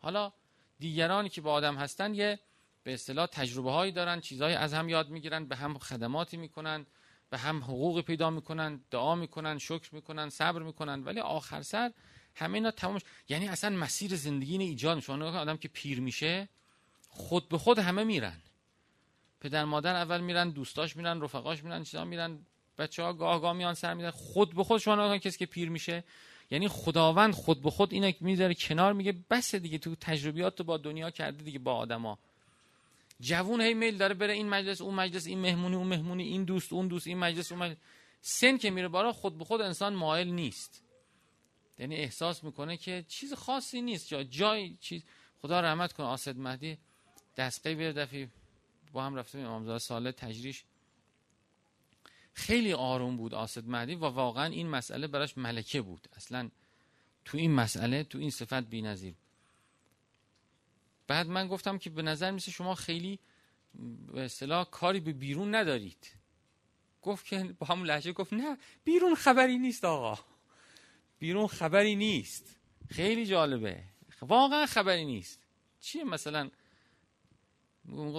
حالا 0.00 0.32
دیگرانی 0.78 1.28
که 1.28 1.40
با 1.40 1.52
آدم 1.52 1.76
هستن 1.76 2.14
یه 2.14 2.38
به 2.82 2.94
اصطلاح 2.94 3.26
تجربه 3.26 3.70
هایی 3.70 3.92
دارن 3.92 4.20
چیزهایی 4.20 4.54
از 4.54 4.74
هم 4.74 4.88
یاد 4.88 5.08
می‌گیرن 5.10 5.44
به 5.44 5.56
هم 5.56 5.78
خدماتی 5.78 6.36
می‌کنن. 6.36 6.86
به 7.30 7.38
هم 7.38 7.64
حقوق 7.64 8.00
پیدا 8.00 8.30
می‌کنن 8.30 8.80
دعا 8.90 9.14
می‌کنن 9.14 9.58
شکر 9.58 9.94
می‌کنن 9.94 10.28
صبر 10.28 10.62
می‌کنن. 10.62 11.04
ولی 11.04 11.20
آخر 11.20 11.62
سر 11.62 11.92
همه 12.34 12.54
اینا 12.54 12.70
تمامش 12.70 13.02
یعنی 13.28 13.48
اصلا 13.48 13.76
مسیر 13.76 14.16
زندگی 14.16 14.52
اینه 14.52 14.64
ایجاد 14.64 14.96
میشه. 14.96 15.12
آدم 15.12 15.56
که 15.56 15.68
پیر 15.68 16.00
میشه 16.00 16.48
خود 17.08 17.48
به 17.48 17.58
خود 17.58 17.78
همه 17.78 18.04
میرن. 18.04 18.36
پدر 19.40 19.64
مادر 19.64 19.96
اول 19.96 20.20
میرن 20.20 20.50
دوستاش 20.50 20.96
میرن 20.96 21.20
رفقاش 21.20 21.64
میرن 21.64 21.84
چیزا 21.84 22.04
میرن. 22.04 22.38
بچه 22.78 23.02
ها 23.02 23.12
گاه 23.12 23.40
گاه 23.40 23.52
میان 23.52 23.74
سر 23.74 23.94
میدن. 23.94 24.10
خود 24.10 24.54
به 24.54 24.64
خود 24.64 24.80
شما 24.80 25.18
کسی 25.18 25.38
که 25.38 25.46
پیر 25.46 25.70
میشه. 25.70 26.04
یعنی 26.50 26.68
خداوند 26.68 27.34
خود 27.34 27.62
به 27.62 27.70
خود 27.70 27.92
اینه 27.92 28.14
می‌ذاره 28.20 28.54
کنار 28.54 28.92
میگه 28.92 29.14
بس 29.30 29.54
دیگه 29.54 29.78
تو 29.78 29.94
تجربیات 29.94 30.56
تو 30.56 30.64
با 30.64 30.76
دنیا 30.76 31.10
کرده 31.10 31.42
دیگه 31.42 31.58
با 31.58 31.74
آدما. 31.74 32.18
جوون 33.20 33.60
هی 33.60 33.74
میل 33.74 33.96
داره 33.96 34.14
بره 34.14 34.32
این 34.32 34.48
مجلس 34.48 34.80
اون 34.80 34.94
مجلس 34.94 35.26
این 35.26 35.38
مهمونی 35.38 35.76
اون 35.76 35.86
مهمونی 35.86 36.24
این 36.24 36.44
دوست 36.44 36.72
اون 36.72 36.88
دوست 36.88 37.06
این 37.06 37.18
مجلس 37.18 37.52
اون 37.52 37.62
مجلس. 37.62 37.76
سن 38.20 38.58
که 38.58 38.70
میره 38.70 38.88
بالا 38.88 39.12
خود 39.12 39.38
به 39.38 39.44
خود 39.44 39.60
انسان 39.60 39.94
مایل 39.94 40.28
نیست. 40.28 40.84
یعنی 41.78 41.96
احساس 41.96 42.44
می‌کنه 42.44 42.76
که 42.76 43.04
چیز 43.08 43.34
خاصی 43.34 43.82
نیست. 43.82 44.08
جا 44.08 44.22
جای 44.22 44.76
چیز 44.80 45.04
خدا 45.38 45.60
رحمت 45.60 45.92
کنه 45.92 46.06
آسد 46.06 46.36
مهدی 46.36 46.78
دستقی 47.36 47.74
بیار 47.74 47.92
دفعه 47.92 48.28
با 48.92 49.04
هم 49.04 49.14
رفتیم. 49.14 49.44
امامزاده 49.44 49.78
سال 49.78 50.10
تجریش 50.10 50.64
خیلی 52.32 52.72
آروم 52.72 53.16
بود 53.16 53.34
آسد 53.34 53.68
مهدی 53.68 53.94
و 53.94 54.04
واقعا 54.04 54.44
این 54.44 54.68
مسئله 54.68 55.06
براش 55.06 55.38
ملکه 55.38 55.82
بود. 55.82 56.08
اصلا 56.12 56.50
تو 57.24 57.38
این 57.38 57.54
مسئله 57.54 58.04
تو 58.04 58.18
این 58.18 58.30
صفت 58.30 58.64
بی‌نظیر. 58.64 59.14
بعد 61.08 61.26
من 61.26 61.48
گفتم 61.48 61.78
که 61.78 61.90
به 61.90 62.02
نظر 62.02 62.30
میسه 62.30 62.50
شما 62.50 62.74
خیلی 62.74 63.18
به 64.12 64.24
اصطلاح 64.24 64.70
کاری 64.70 65.00
به 65.00 65.12
بیرون 65.12 65.54
ندارید. 65.54 66.10
گفت 67.02 67.26
که 67.26 67.54
با 67.58 67.66
همون 67.66 67.86
لحجه 67.86 68.12
گفت 68.12 68.32
نه 68.32 68.58
بیرون 68.84 69.14
خبری 69.14 69.58
نیست 69.58 69.84
آقا. 69.84 70.24
بیرون 71.18 71.46
خبری 71.46 71.96
نیست. 71.96 72.56
خیلی 72.90 73.26
جالبه. 73.26 73.82
واقعا 74.22 74.66
خبری 74.66 75.04
نیست. 75.04 75.40
چیه 75.80 76.04
مثلا؟ 76.04 76.50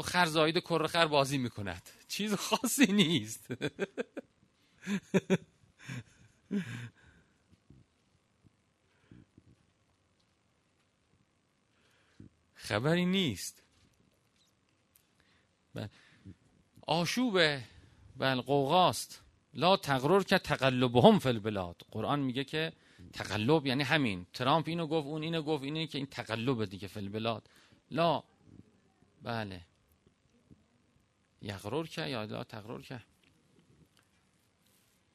خر 0.03 0.25
زاید 0.25 0.57
کر 0.57 0.87
خر 0.87 1.07
بازی 1.07 1.37
می‌کند. 1.37 1.89
چیز 2.07 2.33
خاصی 2.33 2.85
نیست. 2.85 3.47
خبری 12.69 13.05
نیست. 13.05 13.63
آشوب 16.87 17.39
بل 18.17 18.41
قوقاست 18.41 19.21
لا 19.53 19.77
تقرر 19.77 20.23
که 20.23 20.37
تقلبهم 20.37 21.19
فی 21.19 21.29
البلاد. 21.29 21.81
قرآن 21.91 22.19
میگه 22.19 22.43
که 22.43 22.73
تقلب 23.13 23.65
یعنی 23.65 23.83
همین. 23.83 24.25
ترامپ 24.33 24.67
اینو 24.67 24.87
گفت 24.87 25.07
اون 25.07 25.23
اینو 25.23 25.41
گفت 25.41 25.63
اینه 25.63 25.87
که 25.87 25.97
این 25.97 26.07
تقلب 26.07 26.65
دیگه 26.65 26.87
فی 26.87 26.99
البلاد. 26.99 27.49
لا. 27.91 28.23
بله. 29.21 29.61
یغرر 31.41 31.85
که 31.85 32.07
یا 32.07 32.23
لا 32.23 32.43
تقرر 32.43 32.81
که. 32.81 33.01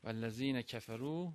والذین 0.04 0.62
کفرو 0.62 1.32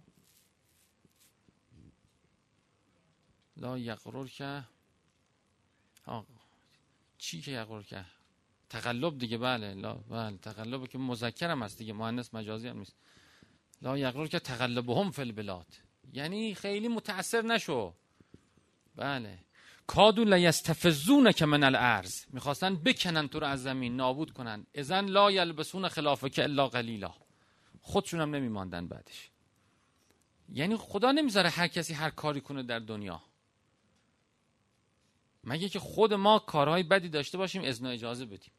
لا 3.58 3.78
یغرر 3.78 4.28
که. 4.28 4.64
چی 7.18 7.42
که 7.42 7.52
یغرر 7.52 7.84
که 7.84 8.06
تقلب 8.70 9.18
دیگه 9.18 9.38
بله 9.38 9.74
لا 9.74 9.94
بله 9.94 10.38
تقلب 10.38 10.88
که 10.88 10.98
مذکرم 10.98 11.64
هست 11.64 11.78
دیگه 11.78 11.94
مؤنث 11.94 12.34
مجازی 12.34 12.68
هم 12.68 12.78
نیست. 12.78 12.96
لا 13.82 13.98
یغرر 13.98 14.28
که 14.28 14.40
تقلبهم 14.40 15.12
فی 15.12 15.22
البلاد. 15.22 15.68
یعنی 16.14 16.56
خیلی 16.56 16.88
متاثر 16.88 17.42
نشو. 17.42 17.94
بله. 18.96 19.40
کادو 19.88 20.24
لیستفزون 20.24 21.32
که 21.32 21.46
من 21.46 21.64
الارض. 21.64 22.26
می‌خواستن 22.34 22.76
بکنن 22.76 23.28
تو 23.28 23.40
رو 23.40 23.48
از 23.48 23.64
زمین 23.64 23.96
نابود 23.96 24.32
کنن. 24.32 24.66
ازن 24.76 25.06
لا 25.06 25.32
یلبسون 25.32 25.88
خلافه 25.88 26.30
که 26.30 26.44
الا 26.44 26.68
قلیلا. 26.68 27.14
خودشون 27.82 28.22
هم 28.22 28.36
نمیماندن 28.36 28.88
بعدش. 28.88 29.30
یعنی 30.54 30.76
خدا 30.78 31.12
نمی‌ذاره 31.12 31.50
هر 31.50 31.68
کسی 31.68 31.94
هر 31.94 32.10
کاری 32.10 32.42
کنه 32.42 32.64
در 32.64 32.80
دنیا. 32.80 33.22
مگه 35.50 35.70
که 35.70 35.80
خود 35.80 36.14
ما 36.14 36.40
کارهای 36.40 36.84
بدی 36.84 37.10
داشته 37.10 37.38
باشیم 37.38 37.62
اذن 37.64 37.86
اجازه 37.86 38.26
بدیم. 38.26 38.52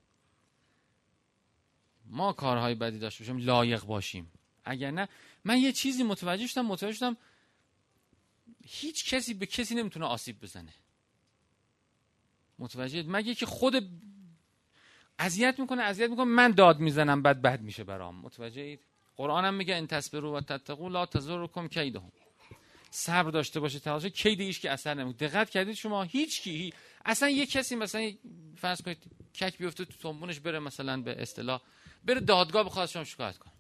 ما 2.07 2.33
کارهای 2.33 2.75
بدی 2.75 2.99
داشته 2.99 3.25
باشیم 3.25 3.39
لایق 3.39 3.85
باشیم. 3.85 4.33
اگر 4.65 4.91
نه 4.91 5.09
من 5.45 5.59
یه 5.59 5.73
چیزی 5.73 6.03
متوجه 6.03 6.47
شدم 6.47 6.67
متوجه 6.67 6.97
شدم 6.97 7.17
هیچ 8.65 9.15
کسی 9.15 9.35
به 9.35 9.47
کسی 9.47 9.75
نمی‌تونه 9.75 10.07
آسیب 10.07 10.41
بزنه. 10.41 10.75
متوجه 12.59 13.03
مگه 13.03 13.35
که 13.35 13.47
خود 13.47 13.91
اذیت 15.19 15.61
می‌کنه 15.61 15.83
اذیت 15.83 16.11
می‌کنه 16.11 16.25
من 16.25 16.51
داد 16.51 16.81
می‌زنم 16.81 17.23
بعد 17.23 17.43
بد 17.43 17.61
میشه 17.61 17.85
برام. 17.85 18.17
متوجه 18.17 18.63
اید؟ 18.63 18.81
قرآن 19.17 19.45
هم 19.45 19.55
میگه 19.55 19.77
ان 19.77 19.87
تصبروا 19.87 20.33
و 20.33 20.41
تتقوا 20.41 20.89
لا 20.89 21.07
تضرکم 21.07 21.69
کیدهم. 21.69 22.13
صبر 22.91 23.31
داشته 23.31 23.61
باشه 23.61 23.79
تلاش 23.79 24.05
کید 24.05 24.41
ایش 24.41 24.61
که 24.61 24.71
اثر 24.71 24.95
نمی‌کنه 24.95 25.29
دقت 25.29 25.51
کردید 25.51 25.75
شما 25.75 26.03
هیچ 26.03 26.43
کی 26.43 26.73
اصلا 27.05 27.29
یه 27.29 27.47
کسی 27.47 27.77
مثلا 27.77 28.13
فرض 28.57 28.83
کنید 28.83 28.99
کک 29.41 29.59
بیفته 29.59 29.85
تو 29.85 29.93
تنبونش 29.93 30.41
بره 30.41 30.59
مثلا 30.59 31.03
به 31.03 31.23
اصطلاح 31.23 31.61
بره 32.05 32.21
دادگاه 32.21 32.65
بخواد 32.65 32.89
شما 32.89 33.05
شکایت 33.05 33.39
کنه. 33.39 33.53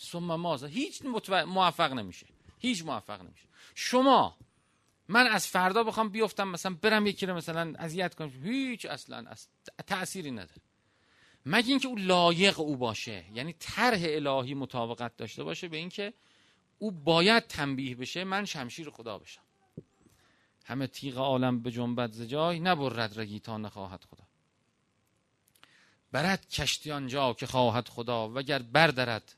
ثم 0.00 0.34
مازا 0.34 0.66
هیچ 0.66 1.02
موفق 1.46 1.92
نمیشه. 1.92 2.26
هیچ 2.58 2.84
موفق 2.84 3.22
نمیشه. 3.22 3.44
شما 3.74 4.36
من 5.08 5.26
از 5.26 5.46
فردا 5.46 5.84
بخوام 5.84 6.08
بیفتم 6.08 6.48
مثلا 6.48 6.76
برم 6.82 7.06
یکی 7.06 7.26
رو 7.26 7.34
مثلا 7.34 7.74
اذیت 7.78 8.14
کنم. 8.14 8.30
هیچ 8.44 8.86
اصلا 8.86 9.24
تأثیری 9.86 10.30
نداره. 10.30 10.62
مگه 11.46 11.68
اینکه 11.68 11.88
او 11.88 11.96
لایق 11.96 12.60
او 12.60 12.76
باشه 12.76 13.24
یعنی 13.34 13.52
طرح 13.52 13.98
الهی 14.02 14.54
مطابقت 14.54 15.16
داشته 15.16 15.44
باشه 15.44 15.68
به 15.68 15.76
اینکه 15.76 16.12
او 16.78 16.90
باید 16.90 17.46
تنبیه 17.46 17.96
بشه 17.96 18.24
من 18.24 18.44
شمشیر 18.44 18.90
خدا 18.90 19.18
بشم. 19.18 19.42
همه 20.64 20.86
تیغ 20.86 21.18
عالم 21.18 21.62
به 21.62 21.70
جنبت 21.70 22.12
زجای 22.12 22.60
نبرد 22.60 23.20
رگی 23.20 23.40
تا 23.40 23.58
نخواهد 23.58 24.04
خدا. 24.10 24.24
برد 26.12 26.48
کشتی 26.48 26.92
آنجا 26.92 27.32
که 27.32 27.46
خواهد 27.46 27.88
خدا 27.88 28.28
وگر 28.28 28.58
بردرد 28.58 29.34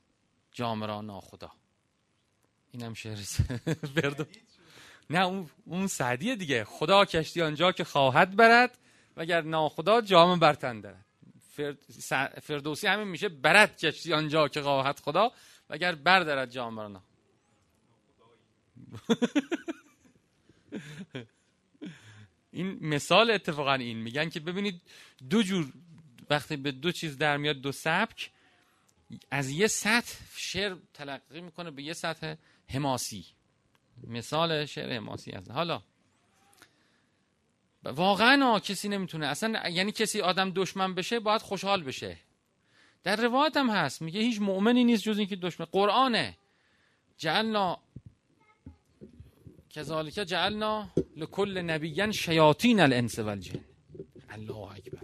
جام 0.52 0.84
را 0.84 1.00
ناخدا. 1.00 1.52
اینم 2.70 2.94
شعر 2.94 3.18
نه 5.10 5.46
اون 5.64 5.86
سعدیه 5.86 6.36
دیگه. 6.36 6.64
خدا 6.64 7.04
کشتی 7.04 7.42
آنجا 7.42 7.72
که 7.72 7.84
خواهد 7.84 8.36
برد 8.36 8.78
وگر 9.16 9.40
ناخدا 9.40 10.00
جام 10.00 10.38
برتن 10.38 10.80
دارد 10.80 11.04
فردوسی 12.42 12.86
همین 12.86 13.08
میشه 13.08 13.28
برد 13.28 13.76
کشتی 13.76 14.12
آنجا 14.12 14.48
که 14.48 14.62
خواهد 14.62 15.00
خدا 15.00 15.32
وگر 15.70 15.94
بردارد 15.94 16.50
جام 16.50 16.80
را 16.80 17.02
این 22.52 22.78
مثال 22.80 23.30
اتفاقا 23.30 23.74
این. 23.74 23.98
میگن 23.98 24.28
که 24.28 24.40
ببینید 24.40 24.82
دو 25.30 25.42
جور 25.42 25.72
وقتی 26.30 26.56
به 26.56 26.72
دو 26.72 26.92
چیز 26.92 27.18
در 27.18 27.36
میاد 27.36 27.56
دو 27.56 27.72
سبک 27.72 28.30
از 29.30 29.50
یه 29.50 29.66
سطح 29.66 30.14
شعر 30.36 30.76
تلقی 30.94 31.40
می‌کنه 31.40 31.70
به 31.70 31.82
یه 31.82 31.92
سطح 31.92 32.34
حماسی. 32.68 33.26
مثال 34.06 34.66
شعر 34.66 34.92
حماسی 34.92 35.30
هست. 35.30 35.50
حالا 35.50 35.82
واقعا 37.84 38.58
کسی 38.58 38.88
نمی‌تونه. 38.88 39.26
اصلا 39.26 39.68
یعنی 39.68 39.92
کسی 39.92 40.20
آدم 40.20 40.50
دشمن 40.50 40.94
بشه 40.94 41.20
باید 41.20 41.42
خوشحال 41.42 41.82
بشه. 41.82 42.16
در 43.02 43.16
روایت 43.16 43.56
هم 43.56 43.70
هست. 43.70 44.02
میگه 44.02 44.20
هیچ 44.20 44.40
مؤمنی 44.40 44.84
نیست 44.84 45.02
جز 45.02 45.18
اینکه 45.18 45.36
دشمن. 45.36 45.66
قرآنه. 45.72 46.36
جعلنا 47.18 47.80
کذالک 49.70 50.14
جعلنا 50.14 50.88
لکل 51.16 51.58
نبیین 51.58 52.12
شیاطین 52.12 52.80
الانس 52.80 53.18
والجن. 53.18 53.60
الله 54.28 54.72
اکبر. 54.76 55.02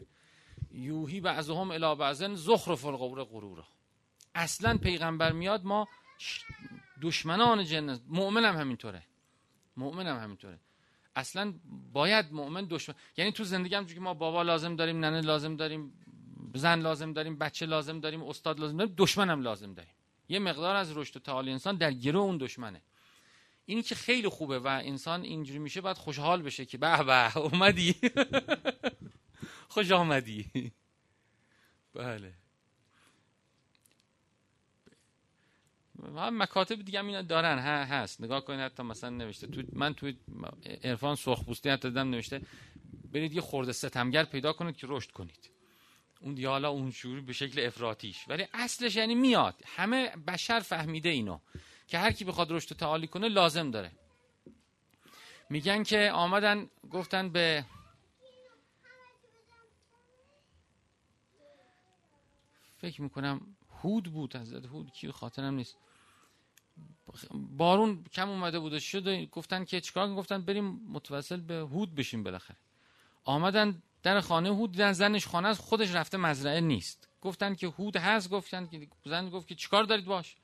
یوهی 0.72 1.20
بعضهم 1.20 1.70
الی 1.70 1.94
بعضن 1.94 2.34
زخرف 2.34 2.84
القول 2.84 3.22
غرورا. 3.22 3.64
اصلا 4.34 4.78
پیغمبر 4.78 5.32
میاد 5.32 5.64
ما 5.64 5.88
دشمنان 7.02 7.64
جن 7.64 7.98
مؤمن 8.08 8.44
هم 8.44 8.56
همینطوره. 8.56 9.02
مؤمن 9.76 10.06
هم 10.06 10.22
همینطوره. 10.22 10.58
اصلا 11.16 11.54
باید 11.92 12.32
مؤمن 12.32 12.66
دشمن 12.70 12.94
یعنی 13.16 13.32
تو 13.32 13.44
زندگی 13.44 13.74
هم 13.74 13.86
که 13.86 14.00
ما 14.00 14.14
بابا 14.14 14.42
لازم 14.42 14.76
داریم 14.76 15.04
ننه 15.04 15.20
لازم 15.20 15.56
داریم 15.56 15.92
زن 16.54 16.80
لازم 16.80 17.12
داریم 17.12 17.38
بچه 17.38 17.66
لازم 17.66 18.00
داریم 18.00 18.22
استاد 18.22 18.60
لازم 18.60 18.76
داریم 18.76 18.94
دشمن 18.96 19.30
هم 19.30 19.42
لازم 19.42 19.74
داریم. 19.74 19.92
یه 20.28 20.38
مقدار 20.38 20.76
از 20.76 20.96
رشد 20.96 21.16
و 21.16 21.20
تعالی 21.20 21.50
انسان 21.50 21.76
در 21.76 21.92
گروه 21.92 22.22
اون 22.22 22.38
دشمنه. 22.38 22.82
اینی 23.66 23.82
که 23.82 23.94
خیلی 23.94 24.28
خوبه 24.28 24.58
و 24.58 24.66
انسان 24.66 25.22
اینجوری 25.22 25.58
میشه 25.58 25.80
باید 25.80 25.96
خوشحال 25.96 26.42
بشه 26.42 26.64
که 26.64 26.78
به 26.78 27.02
به 27.04 27.36
اومدی. 27.36 27.94
خوش 29.74 29.90
آمدی. 29.90 30.72
بله. 31.94 32.32
مکاتب 36.14 36.82
دیگه 36.82 36.98
هم 36.98 37.06
اینا 37.06 37.22
دارن 37.22 37.58
ها 37.58 37.84
هست. 37.84 38.20
نگاه 38.20 38.44
کنید 38.44 38.60
حتی 38.60 38.82
مثلا 38.82 39.10
نوشته. 39.10 39.46
تو 39.46 39.62
من 39.72 39.94
تو 39.94 40.12
عرفان 40.84 41.14
سرخپوستی 41.14 41.68
حتی 41.68 41.90
دادم 41.90 42.10
نوشته 42.10 42.40
برید 43.12 43.32
یه 43.32 43.40
خورده 43.40 43.72
ستمگر 43.72 44.24
پیدا 44.24 44.52
کنید 44.52 44.76
که 44.76 44.86
رشد 44.90 45.10
کنید. 45.10 45.50
اون 46.20 46.34
دیگه 46.34 46.48
حالا 46.48 46.70
اون 46.70 46.90
شوری 46.90 47.20
به 47.20 47.32
شکل 47.32 47.66
افراطیش. 47.66 48.28
ولی 48.28 48.46
اصلش 48.54 48.96
یعنی 48.96 49.14
میاد. 49.14 49.54
همه 49.66 50.08
بشر 50.26 50.60
فهمیده 50.60 51.08
اینو. 51.08 51.38
که 51.86 51.98
هر 51.98 52.12
کی 52.12 52.24
بخواد 52.24 52.52
رشد 52.52 52.76
تعالی 52.76 53.06
کنه 53.06 53.28
لازم 53.28 53.70
داره. 53.70 53.92
میگن 55.50 55.82
که 55.82 56.10
آمدن 56.14 56.70
گفتن 56.90 57.28
به 57.28 57.64
فکر 62.76 63.02
می‌کنم 63.02 63.56
هود 63.82 64.12
بود 64.12 64.36
حضرت 64.36 64.64
هود 64.64 64.92
کی 64.92 65.10
خاطرم 65.10 65.54
نیست. 65.54 65.76
بارون 67.32 68.04
کم 68.12 68.28
اومده 68.28 68.58
بود 68.58 68.78
شد 68.78 69.24
گفتن 69.24 69.64
که 69.64 69.80
چیکار 69.80 70.14
گفتن 70.14 70.42
بریم 70.42 70.64
متوسل 70.64 71.40
به 71.40 71.54
هود 71.54 71.94
بشیم 71.94 72.22
بالاخره. 72.22 72.56
آمدن 73.24 73.82
در 74.02 74.20
خانه 74.20 74.48
هود 74.48 74.72
دیدن 74.72 74.92
زنش 74.92 75.26
خانه 75.26 75.48
است 75.48 75.60
خودش 75.60 75.94
رفته 75.94 76.18
مزرعه 76.18 76.60
نیست. 76.60 77.08
گفتن 77.20 77.54
که 77.54 77.66
هود 77.66 77.96
هست 77.96 78.30
گفتن 78.30 78.66
که 78.66 78.88
زن 79.04 79.30
گفت 79.30 79.48
که 79.48 79.54
چیکار 79.54 79.84
دارید 79.84 80.04
باش؟ 80.04 80.36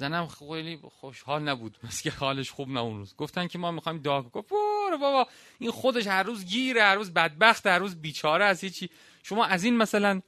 زنم 0.00 0.26
خیلی 0.26 0.78
خوشحال 1.00 1.42
نبود. 1.42 1.78
مثل 1.84 2.02
که 2.02 2.10
حالش 2.10 2.50
خوب 2.50 2.68
نه 2.68 2.80
اون 2.80 2.98
روز. 2.98 3.14
گفتن 3.16 3.46
که 3.46 3.58
ما 3.58 3.70
می‌خوایم 3.70 3.98
دعا 3.98 4.22
گفت 4.22 4.48
برو 4.48 4.98
بابا. 5.00 5.26
این 5.58 5.70
خودش 5.70 6.06
هر 6.06 6.22
روز 6.22 6.44
گیره 6.44 6.82
هر 6.82 6.94
روز 6.94 7.12
بدبخت 7.12 7.66
هر 7.66 7.78
روز 7.78 7.96
بیچاره 7.96 8.44
از 8.44 8.60
هیچی. 8.64 8.90
شما 9.22 9.44
از 9.44 9.64
این 9.64 9.76
مثلا 9.76 10.20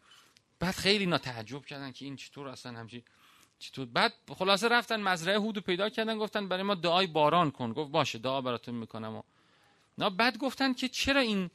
بعد 0.61 0.74
خیلی 0.74 1.04
اینا 1.04 1.18
تعجب 1.18 1.64
کردن 1.64 1.92
که 1.92 2.04
این 2.04 2.16
چطور 2.16 2.48
اصلا 2.48 2.78
همچی 2.78 3.04
چطور 3.58 3.87
بعد 3.87 4.12
خلاصه 4.38 4.68
رفتن 4.68 5.00
مزرعه 5.00 5.38
هود 5.38 5.58
پیدا 5.58 5.88
کردن 5.88 6.18
گفتن 6.18 6.48
برای 6.48 6.62
ما 6.62 6.74
دعای 6.74 7.06
باران 7.06 7.50
کن. 7.50 7.72
گفت 7.72 7.90
باشه 7.90 8.18
دعا 8.18 8.40
براتون 8.40 8.74
می‌کنم 8.74 9.16
و 9.16 9.22
نه 9.98 10.11
بعد 10.11 10.38
گفتن 10.38 10.72
که 10.72 10.88
چرا 10.88 11.20
این 11.20 11.50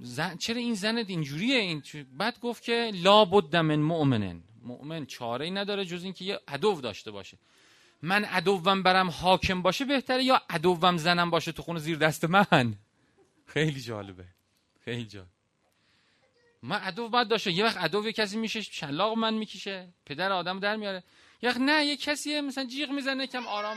زن 0.00 0.36
چرا 0.36 0.56
این 0.56 0.74
زنت 0.74 1.10
اینجوریه؟ 1.10 1.56
این 1.56 1.82
بعد 2.18 2.40
گفت 2.40 2.62
که 2.62 2.90
لا 2.94 3.24
بد 3.24 3.56
من 3.56 3.80
مؤمنن. 3.80 4.42
مؤمن 4.66 5.06
چاره 5.06 5.44
ای 5.44 5.50
نداره 5.50 5.84
جز 5.84 6.04
اینکه 6.04 6.24
یه 6.24 6.40
عدو 6.48 6.80
داشته 6.80 7.10
باشه. 7.10 7.38
من 8.02 8.24
عدوم 8.24 8.82
برم 8.82 9.10
حاکم 9.10 9.62
باشه 9.62 9.84
بهتره 9.84 10.24
یا 10.24 10.42
عدوم 10.50 10.96
زنم 10.96 11.30
باشه 11.30 11.52
تو 11.52 11.62
خونه 11.62 11.80
زیر 11.80 11.98
دست 11.98 12.24
من؟ 12.24 12.74
خیلی 13.46 13.80
جالبه. 13.80 14.24
خیلی 14.84 15.04
جالب. 15.04 15.26
من 16.62 16.76
عدو 16.76 17.08
باید 17.08 17.28
داشته 17.28 17.52
یه 17.52 17.64
وقت 17.64 17.76
عدو 17.76 18.12
کسی 18.12 18.36
میشه 18.36 18.60
شلاق 18.60 19.18
من 19.18 19.34
می‌کشه 19.34 19.88
پدر 20.06 20.32
آدم 20.32 20.60
در 20.60 20.76
میاره. 20.76 21.02
یه 21.42 21.50
وقت 21.50 21.60
نه 21.60 21.84
یه 21.84 21.96
کسی 21.96 22.40
مثلا 22.40 22.64
جیغ 22.64 22.90
می‌زنه 22.90 23.26
کم 23.26 23.46
آرام. 23.46 23.76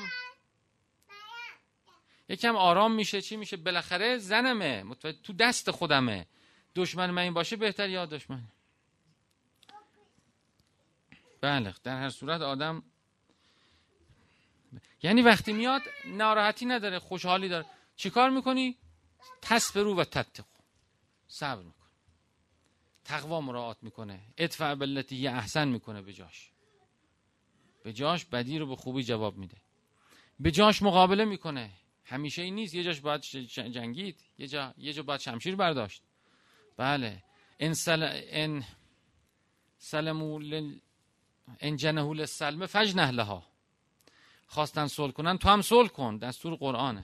یکم 2.29 2.55
آرام 2.55 2.91
میشه 2.91 3.21
چی 3.21 3.37
میشه؟ 3.37 3.57
بالاخره 3.57 4.17
زنمه. 4.17 4.85
تو 5.23 5.33
دست 5.33 5.71
خودمه. 5.71 6.25
دشمن 6.75 7.11
من 7.11 7.21
این 7.21 7.33
باشه 7.33 7.55
بهتر 7.55 7.89
یا 7.89 8.05
دشمن؟ 8.05 8.41
بله 11.41 11.73
در 11.83 12.01
هر 12.01 12.09
صورت 12.09 12.41
آدم 12.41 12.83
یعنی 15.03 15.21
وقتی 15.21 15.53
میاد 15.53 15.81
ناراحتی 16.05 16.65
نداره 16.65 16.99
خوشحالی 16.99 17.49
داره. 17.49 17.65
چیکار 17.95 18.29
می‌کنی؟ 18.29 18.77
رو 19.75 19.95
و 19.95 20.03
تتقو. 20.03 20.47
صبر 21.27 21.63
می‌کنه 21.63 21.89
تقوا 23.05 23.41
مراعات 23.41 23.77
می‌کنه. 23.81 24.19
ادفع 24.37 24.75
بلتی 24.75 25.15
یه 25.15 25.31
احسن 25.31 25.67
می‌کنه 25.67 26.01
به 26.01 26.13
جاش. 26.13 26.51
به 27.83 27.93
جاش 27.93 28.25
بدی 28.25 28.59
رو 28.59 28.67
به 28.67 28.75
خوبی 28.75 29.03
جواب 29.03 29.37
میده. 29.37 29.57
به 30.39 30.51
جاش 30.51 30.81
مقابله 30.81 31.25
می‌کنه. 31.25 31.69
همیشه 32.05 32.41
این 32.41 32.55
نیست. 32.55 32.73
یه 32.73 32.83
جاش 32.83 32.99
باید 32.99 33.21
جنگید. 33.21 34.19
یه 34.37 34.47
جا 34.47 34.73
یه 34.77 34.93
جا 34.93 35.03
باید 35.03 35.19
شمشیر 35.19 35.55
برداشت. 35.55 36.03
بله. 36.77 37.23
ان 37.59 37.73
سل 37.73 38.21
ان 38.29 38.63
سلمو 39.77 40.39
جنهول 41.75 42.25
سلمه 42.25 42.65
فجنه 42.65 43.11
لها 43.11 43.45
خواستن 44.47 44.87
صلح 44.87 45.11
کنن 45.11 45.37
تو 45.37 45.49
هم 45.49 45.61
صلح 45.61 45.87
کن. 45.89 46.17
دستور 46.17 46.55
قرآنه. 46.55 47.03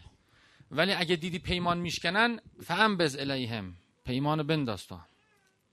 ولی 0.71 0.93
اگه 0.93 1.15
دیدی 1.15 1.39
پیمان 1.39 1.77
میشکنن 1.77 2.39
فهم 2.63 2.97
بز 2.97 3.15
الیهم. 3.15 3.75
پیمان 4.05 4.43
بنداز 4.43 4.87
تو 4.87 4.95
هم 4.95 5.07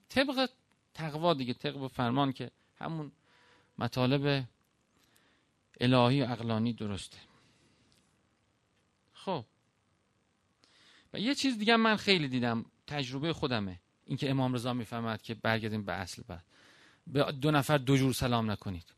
طبق 0.09 0.49
تقوا 0.93 1.33
دیگه 1.33 1.53
طبق 1.53 1.87
فرمان 1.87 2.31
که 2.31 2.51
همون 2.77 3.11
مطالب 3.77 4.45
الهی 5.81 6.21
و 6.21 6.31
اقلانی 6.31 6.73
درسته. 6.73 7.17
خب. 9.13 9.45
و 11.13 11.19
یه 11.19 11.35
چیز 11.35 11.57
دیگه 11.57 11.75
من 11.75 11.95
خیلی 11.95 12.27
دیدم 12.27 12.65
تجربه 12.87 13.33
خودمه. 13.33 13.79
اینکه 14.05 14.29
امام 14.29 14.53
رضا 14.53 14.73
می‌فهمد 14.73 15.21
که 15.21 15.33
برگردیم 15.33 15.85
به 15.85 15.93
اصل 15.93 16.23
بعد. 16.27 16.43
به 17.07 17.23
دو 17.23 17.51
نفر 17.51 17.77
دو 17.77 17.97
جور 17.97 18.13
سلام 18.13 18.51
نکنید. 18.51 18.93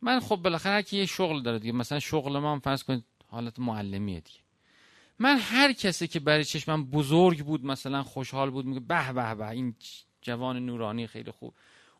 من 0.00 0.20
خب 0.20 0.36
بالاخره 0.36 0.82
که 0.82 0.96
یه 0.96 1.06
شغل 1.06 1.42
داره 1.42 1.58
دیگه 1.58 1.72
مثلا 1.72 2.00
شغل 2.00 2.38
ما 2.38 2.52
هم 2.52 2.60
فرض 2.60 2.82
کنید 2.82 3.04
حالت 3.28 3.58
معلمیه 3.58 4.20
دیگه. 4.20 4.38
من 5.18 5.38
هر 5.38 5.72
کسی 5.72 6.08
که 6.08 6.20
برای 6.20 6.44
چشمم 6.44 6.84
بزرگ 6.84 7.44
بود 7.44 7.64
مثلا 7.64 8.02
خوشحال 8.02 8.50
بود 8.50 8.66
میگه 8.66 8.80
به 8.80 9.12
به 9.12 9.34
به 9.34 9.48
این 9.48 9.74
جوان 10.22 10.66
نورانی 10.66 11.06
خیلی 11.06 11.30
خوب. 11.30 11.54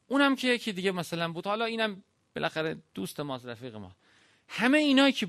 اونم 0.07 0.37
که 0.37 0.49
یکی 0.49 0.73
دیگه 0.73 0.93
مثلا 0.93 1.33
بود 1.33 1.47
حالا 1.47 1.65
اینم 1.65 2.03
بالاخره 2.37 2.77
دوست 2.95 3.21
ماست 3.21 3.47
رفیق 3.47 3.77
ما 3.77 3.97
همه 4.49 4.79
اینایی 4.79 5.13
که 5.13 5.29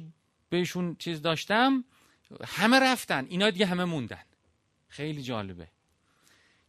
بهشون 0.49 0.95
چیز 0.95 1.21
داشتم 1.21 1.83
همه 2.45 2.79
رفتن 2.79 3.25
اینا 3.29 3.49
دیگه 3.49 3.65
همه 3.65 3.85
موندن. 3.85 4.23
خیلی 4.87 5.23
جالبه. 5.23 5.67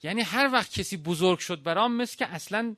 یعنی 0.03 0.21
هر 0.21 0.51
وقت 0.53 0.73
کسی 0.73 0.97
بزرگ 0.97 1.39
شد 1.39 1.63
برام 1.63 1.93
مثل 1.93 2.17
که 2.17 2.27
اصلا 2.27 2.77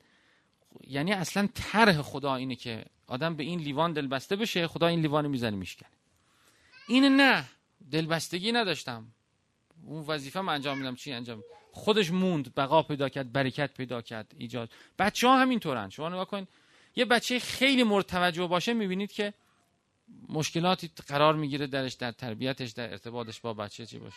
یعنی 0.87 1.13
اصلا 1.13 1.49
طرح 1.53 2.01
خدا 2.01 2.35
اینه 2.35 2.55
که 2.55 2.85
آدم 3.07 3.35
به 3.35 3.43
این 3.43 3.59
لیوان 3.59 3.93
دلبسته 3.93 4.35
بشه 4.35 4.67
خدا 4.67 4.87
این 4.87 5.01
لیوان 5.01 5.27
می‌زنه 5.27 5.55
میشکنه. 5.55 5.89
این 6.87 7.05
نه 7.05 7.45
دلبستگی 7.91 8.51
نداشتم. 8.51 9.07
اون 9.83 10.05
وظیفه 10.05 10.41
من 10.41 10.53
انجام 10.53 10.77
میدم. 10.77 10.95
چی 10.95 11.11
انجام؟ 11.11 11.43
خودش 11.71 12.11
موند 12.11 12.55
بقا 12.55 12.83
پیدا 12.83 13.09
کرد 13.09 13.31
برکت 13.31 13.73
پیدا 13.73 14.01
کرد 14.01 14.33
ایجاد. 14.37 14.69
بچه 14.99 15.27
ها 15.27 15.41
همینطورن. 15.41 15.89
شما 15.89 16.09
نگاه 16.09 16.25
کنید 16.25 16.47
یه 16.95 17.05
بچه 17.05 17.39
خیلی 17.39 17.83
مورد 17.83 18.05
توجه 18.05 18.47
باشه 18.47 18.73
می‌بینید 18.73 19.11
که 19.11 19.33
مشکلاتی 20.29 20.91
قرار 21.07 21.35
می‌گیره 21.35 21.67
درش 21.67 21.93
در 21.93 22.11
تربیتش 22.11 22.71
در 22.71 22.91
ارتباطش 22.91 23.39
با 23.39 23.53
بچه 23.53 23.85
چی 23.85 23.99
باشه. 23.99 24.15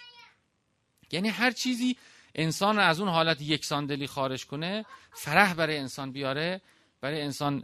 یعنی 1.13 1.29
هر 1.29 1.51
چیزی 1.51 1.97
انسان 2.35 2.77
رو 2.77 2.83
از 2.83 3.01
اون 3.01 3.09
حالت 3.09 3.43
یکساندلی 3.43 4.07
خارج 4.07 4.47
کنه 4.47 4.85
فرح 5.13 5.55
برای 5.55 5.79
انسان 5.79 6.13
بیاره 6.13 6.61
برای 7.01 7.23
انسان 7.23 7.63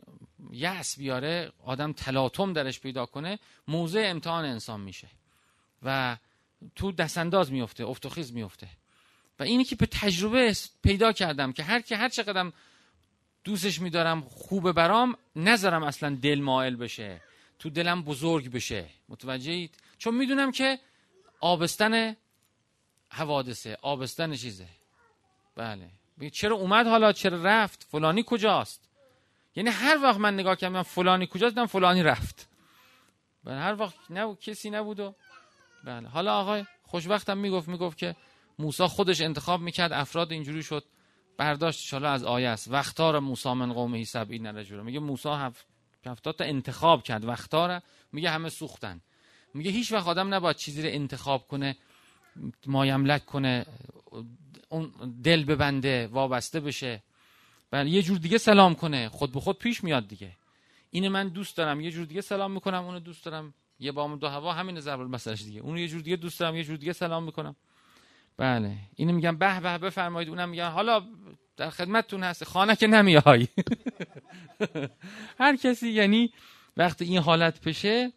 یأس 0.53 0.99
بیاره 0.99 1.53
آدم 1.65 1.93
تلاطم 1.93 2.53
درش 2.53 2.81
پیدا 2.81 3.07
کنه 3.07 3.39
موضع 3.69 4.07
امتحان 4.07 4.45
انسان 4.45 4.81
میشه. 4.81 5.09
و 5.83 6.17
تو 6.77 6.93
دستانداز 6.93 7.53
میفته 7.53 7.85
افتخیز 7.85 8.33
میفته. 8.33 8.69
و 9.39 9.43
اینی 9.43 9.65
که 9.65 9.77
به 9.77 9.87
تجربه 9.87 10.57
پیدا 10.83 11.13
کردم 11.13 11.53
که 11.53 11.63
هر 11.63 11.81
که 11.81 11.97
هر 11.97 12.09
چقدر 12.09 12.53
دوستش 13.45 13.81
میدارم 13.81 14.21
خوبه 14.21 14.73
برام 14.73 15.17
نذارم 15.37 15.83
اصلا 15.83 16.19
دل 16.23 16.41
مائل 16.41 16.77
بشه 16.77 17.21
تو 17.59 17.71
دلم 17.71 18.03
بزرگ 18.03 18.51
بشه. 18.51 18.87
متوجهید 19.09 19.75
چون 19.99 20.15
می‌دونم 20.15 20.53
که 20.53 20.79
آبستن 21.41 22.17
حوادثه 23.11 23.79
آبستن 23.83 24.35
چیزه؟ 24.35 24.69
بله. 25.57 25.91
چرا 26.33 26.57
اومد 26.57 26.87
حالا؟ 26.87 27.13
چرا 27.13 27.43
رفت؟ 27.43 27.87
فلانی 27.91 28.25
کجاست؟ 28.27 28.89
یعنی 29.57 29.71
هر 29.71 29.99
وقت 30.03 30.17
من 30.17 30.35
نگاه 30.35 30.57
کردم 30.57 30.83
فلانی 30.83 31.27
کجاست؟ 31.27 31.55
دیدم 31.55 31.67
فلانی 31.67 32.03
رفت. 32.03 32.49
بله 33.45 33.57
هر 33.57 33.81
وقت 33.81 33.95
نبود 34.11 34.41
کسی 34.41 34.71
نبود 34.71 35.01
و 35.01 35.15
بله. 35.85 36.09
حالا 36.09 36.41
آقای 36.41 36.65
خوشبختم 36.83 37.39
می‌گفت 37.39 37.69
می‌گفت 37.69 37.99
که 37.99 38.17
موسی 38.59 38.87
خودش 38.87 39.21
انتخاب 39.21 39.61
می‌کرد 39.61 39.93
افراد 39.93 40.33
اینجوری 40.33 40.63
شد 40.63 40.85
برداشت 41.37 41.95
ان 41.95 42.05
از 42.05 42.25
آیه 42.25 42.49
است. 42.49 42.69
وقتار 42.69 43.19
موسی 43.19 43.53
من 43.53 43.73
قومه 43.73 44.05
سبعین 44.05 44.47
رجل. 44.47 44.81
میگه 44.81 44.99
موسی 44.99 45.29
هفت 45.29 45.67
هفتاد 46.07 46.37
تا 46.37 46.45
انتخاب 46.45 47.03
کرد 47.03 47.25
وقتار 47.25 47.83
میگه 48.13 48.31
همه 48.31 48.49
سوختن. 48.49 49.01
میگه 49.55 49.71
هیچ 49.71 49.93
وقت 49.93 50.07
آدم 50.07 50.35
نباید 50.35 50.57
چیزی 50.57 50.83
رو 50.83 50.89
انتخاب 50.93 51.47
کنه 51.47 51.77
مایملک 52.67 53.27
کنه 53.27 53.67
اون 54.69 54.93
دل 55.25 55.45
ببنده 55.45 56.07
وابسته 56.07 56.61
بشه. 56.61 57.03
بله 57.71 57.91
یه 57.91 58.03
جور 58.03 58.19
دیگه 58.19 58.39
سلام 58.39 58.75
کنه. 58.75 59.09
خود 59.09 59.33
به 59.33 59.41
خود 59.41 59.59
پیش 59.59 59.85
میاد 59.85 60.09
دیگه. 60.09 60.33
این 60.91 61.09
من 61.09 61.29
دوست 61.29 61.57
دارم. 61.57 61.81
یه 61.81 61.91
جور 61.91 62.07
دیگه 62.07 62.21
سلام 62.21 62.53
می‌کنم 62.53 62.85
اونو 62.85 63.01
دوست 63.01 63.25
دارم. 63.25 63.55
یه 63.81 63.93
بام 63.93 64.17
دو 64.17 64.29
هوا 64.29 64.53
همین 64.53 64.81
ضرب 64.81 65.01
المثلش 65.01 65.43
دیگه. 65.43 65.61
اون 65.61 65.79
یه 65.79 65.89
جور 65.89 66.01
دیگه 66.01 66.17
دوست 66.17 66.41
دارم 66.41 66.57
یه 66.57 66.65
جور 66.65 66.77
دیگه 66.77 66.93
سلام 66.93 67.25
می‌کنم. 67.25 67.57
بله. 68.37 68.77
اینو 68.97 69.13
میگم 69.13 69.37
به 69.37 69.61
به 69.61 69.79
بفرمایید. 69.79 70.29
اونم 70.29 70.49
میگن 70.49 70.69
حالا 70.69 71.03
در 71.57 71.71
خدمتتون 71.71 72.23
هست. 72.23 72.45
خانه 72.45 72.77
که 72.77 72.87
نمیای. 72.87 73.49
هر 75.41 75.57
کسی 75.57 75.91
یعنی 75.91 76.33
وقتی 76.77 77.05
این 77.05 77.19
حالت 77.19 77.61
پشه 77.61 78.13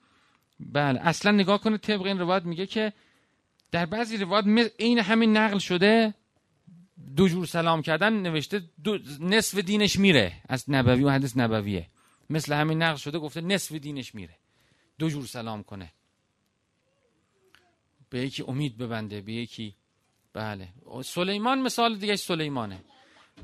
بله. 0.59 0.99
اصلا 0.99 1.31
نگاه 1.31 1.61
کنه 1.61 1.77
طبق 1.77 2.05
این 2.05 2.19
روایت 2.19 2.43
میگه 2.45 2.65
که 2.65 2.93
در 3.71 3.85
بعضی 3.85 4.17
روایت 4.17 4.71
این 4.77 4.99
همین 4.99 5.37
نقل 5.37 5.57
شده 5.57 6.13
دو 7.15 7.27
جور 7.27 7.45
سلام 7.45 7.81
کردن 7.81 8.13
نوشته 8.13 8.61
دو 8.83 8.99
نصف 9.19 9.57
دینش 9.57 9.99
میره. 9.99 10.33
از 10.49 10.65
نبوی 10.67 11.03
و 11.03 11.09
حدیث 11.09 11.37
نبویه. 11.37 11.87
مثل 12.29 12.53
همین 12.53 12.81
نقل 12.81 12.97
شده 12.97 13.19
گفته 13.19 13.41
نصف 13.41 13.71
دینش 13.71 14.15
میره. 14.15 14.37
دو 14.99 15.09
جور 15.09 15.25
سلام 15.25 15.63
کنه. 15.63 15.93
به 18.09 18.19
یکی 18.19 18.43
امید 18.47 18.77
ببنده 18.77 19.21
به 19.21 19.33
یکی 19.33 19.75
بله. 20.33 20.67
سلیمان 21.03 21.61
مثال 21.61 21.97
دیگه 21.97 22.15
سلیمانه. 22.15 22.79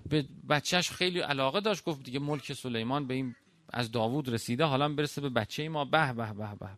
به 0.09 0.25
بچهش 0.49 0.91
خیلی 0.91 1.19
علاقه 1.19 1.59
داشت 1.59 1.83
گفت 1.83 2.03
دیگه 2.03 2.19
ملک 2.19 2.53
سلیمان 2.53 3.07
به 3.07 3.13
این 3.13 3.35
از 3.73 3.91
داوود 3.91 4.29
رسیده 4.29 4.63
حالا 4.63 4.89
برسه 4.89 5.21
به 5.21 5.29
بچه 5.29 5.69
ما. 5.69 5.85
به 5.85 6.13
به 6.13 6.33
به 6.33 6.55
به. 6.59 6.69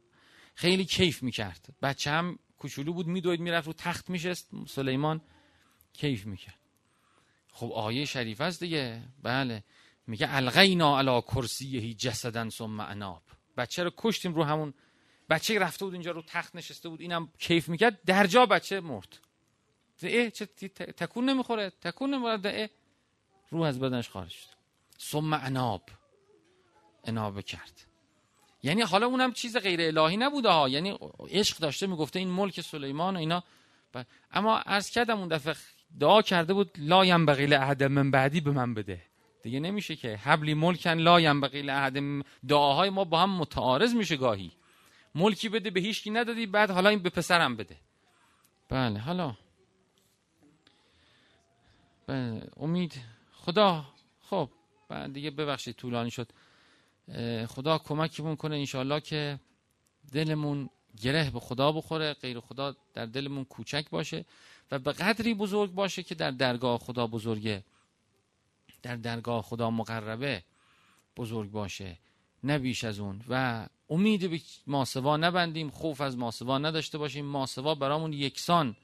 خیلی 0.56 0.86
کیف 0.86 1.24
می‌کرد. 1.24 1.68
بچه 1.82 2.12
هم 2.12 2.40
کوچولو 2.60 2.94
بود 2.94 3.08
میدوید 3.08 3.40
می‌رفت 3.40 3.68
رو 3.68 3.74
تخت 3.74 4.10
میشست. 4.10 4.50
سلیمان 4.68 5.22
کیف 5.94 6.26
می‌کرد. 6.26 6.60
خب 7.52 7.72
آیه 7.72 8.06
شریف 8.06 8.42
است 8.42 8.60
دیگه. 8.60 9.04
بله. 9.24 9.64
میگه 10.08 10.36
الغینا 10.36 11.00
علی 11.00 11.22
کرسیه 11.22 11.94
جسدن 11.94 12.50
ثم 12.50 12.80
اناب. 12.80 13.24
بچه 13.58 13.84
رو 13.84 13.92
کشتیم 13.98 14.34
رو 14.34 14.44
همون. 14.44 14.74
بچه 15.30 15.60
رفته 15.60 15.86
بود 15.86 15.94
اینجا 15.94 16.12
رو 16.12 16.22
تخت 16.22 16.56
نشسته 16.56 16.90
بود 16.90 17.02
اینم 17.02 17.30
کیف 17.40 17.70
می‌کرد. 17.70 18.04
در 18.04 18.28
جا 18.28 18.46
بچه 18.46 18.80
مرد. 18.80 19.20
اه 20.04 20.30
چه 20.30 20.46
تکون 20.46 21.30
نمی‌خوره. 21.30 21.70
تکون 21.70 22.14
نمی‌خوره. 22.14 22.70
روح 23.50 23.68
از 23.68 23.80
بدنش 23.80 24.10
خارج 24.10 24.30
شد. 24.30 24.50
ثم 25.00 25.34
اناب. 25.34 25.90
انابه 27.04 27.44
کرد. 27.44 27.89
یعنی 28.64 28.82
حالا 28.82 29.06
اونم 29.08 29.34
چیز 29.34 29.58
غیر 29.58 29.82
الهی 29.82 30.18
نبوده 30.18 30.50
ها. 30.50 30.70
یعنی 30.70 31.00
عشق 31.30 31.58
داشته 31.58 31.88
می‌گفته 31.88 32.20
این 32.20 32.30
ملک 32.30 32.62
سلیمان 32.62 33.16
و 33.16 33.20
اینا. 33.20 33.44
اما 34.32 34.58
عرض 34.58 34.90
کردم 34.90 35.20
اون 35.20 35.28
دفعه 35.28 35.56
دعا 36.00 36.22
کرده 36.22 36.54
بود 36.54 36.72
لا 36.78 37.06
ینبغی 37.06 37.46
لأحد 37.46 37.84
من 37.84 38.12
بعدی 38.12 38.42
به 38.42 38.52
من 38.52 38.74
بده. 38.74 39.02
دیگه 39.44 39.60
نمیشه 39.60 39.96
که 39.96 40.16
حبلی 40.16 40.54
ملکن 40.54 40.94
لا 40.94 41.20
ینبغی 41.20 41.62
لأحد 41.62 42.00
دعاهای 42.48 42.90
ما 42.90 43.04
با 43.04 43.20
هم 43.20 43.30
متعارض 43.30 43.96
میشه 43.96 44.18
گاهی. 44.18 44.52
ملکی 45.16 45.50
بده 45.50 45.70
به 45.70 45.80
هیچکی 45.80 46.10
ندادی 46.10 46.46
بعد 46.46 46.72
حالا 46.72 46.90
این 46.90 47.00
به 47.00 47.10
پسرم 47.10 47.56
بده. 47.56 47.76
بله 48.70 49.00
حالا. 49.00 49.36
بله 52.08 52.42
امید. 52.58 52.94
خدا. 53.34 53.86
خب 54.30 54.50
بعد 54.90 55.14
دیگه 55.14 55.32
ببخشید 55.32 55.76
طولانی 55.76 56.12
شد. 56.12 56.28
خدا 57.48 57.78
کمکمون 57.78 58.36
کنه 58.36 58.56
انشالله 58.56 59.00
که 59.00 59.40
دلمون 60.12 60.70
گره 61.02 61.30
به 61.30 61.40
خدا 61.40 61.72
بخوره 61.72 62.14
غیر 62.14 62.40
خدا 62.40 62.76
در 62.94 63.06
دلمون 63.06 63.46
کوچک 63.46 63.90
باشه 63.90 64.26
و 64.72 64.80
به 64.80 64.92
قدری 64.92 65.34
بزرگ 65.34 65.72
باشه 65.72 66.04
که 66.04 66.16
در 66.16 66.32
درگاه 66.32 66.78
خدا 66.78 67.08
بزرگه. 67.08 67.64
در 68.82 68.96
درگاه 68.96 69.42
خدا 69.42 69.72
مقربه 69.72 70.44
بزرگ 71.18 71.52
باشه 71.52 71.98
نه 72.44 72.60
بیش 72.60 72.84
از 72.84 73.00
اون. 73.00 73.22
و 73.30 73.66
امید 73.90 74.30
به 74.30 74.42
ماسوا 74.68 75.18
نبندیم 75.18 75.70
خوف 75.70 76.02
از 76.02 76.18
ماسوا 76.18 76.58
نداشته 76.58 76.98
باشیم. 76.98 77.26
ماسوا 77.26 77.76
برامون 77.76 78.14
یکسان 78.14 78.76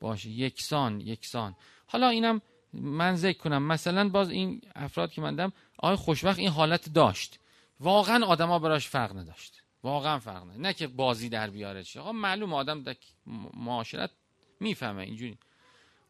باشه. 0.00 0.30
یکسان 0.30 1.00
یکسان. 1.00 1.56
حالا 1.86 2.08
اینم 2.08 2.40
من 2.72 3.16
ذکر 3.16 3.38
کنم. 3.38 3.62
مثلا 3.62 4.08
باز 4.08 4.30
این 4.30 4.60
افراد 4.74 5.12
که 5.12 5.20
من 5.20 5.34
دم 5.34 5.52
آقای 5.78 5.96
خوشبخت 5.96 6.38
این 6.38 6.48
حالت 6.48 6.92
داشت. 6.92 7.38
واقعا 7.84 8.24
آدما 8.24 8.58
براش 8.58 8.88
فرق 8.88 9.16
نداشت. 9.16 9.62
واقعا 9.82 10.18
فرق 10.18 10.42
نداشت. 10.42 10.60
نه 10.60 10.72
که 10.72 10.86
بازی 10.86 11.28
در 11.28 11.50
بیاره 11.50 11.82
چه 11.84 12.00
آقا 12.00 12.12
معلوم 12.12 12.54
آدم 12.54 12.82
در 12.82 12.96
معاشرت 13.54 14.10
می‌فهمه 14.60 15.02
اینجوری. 15.02 15.38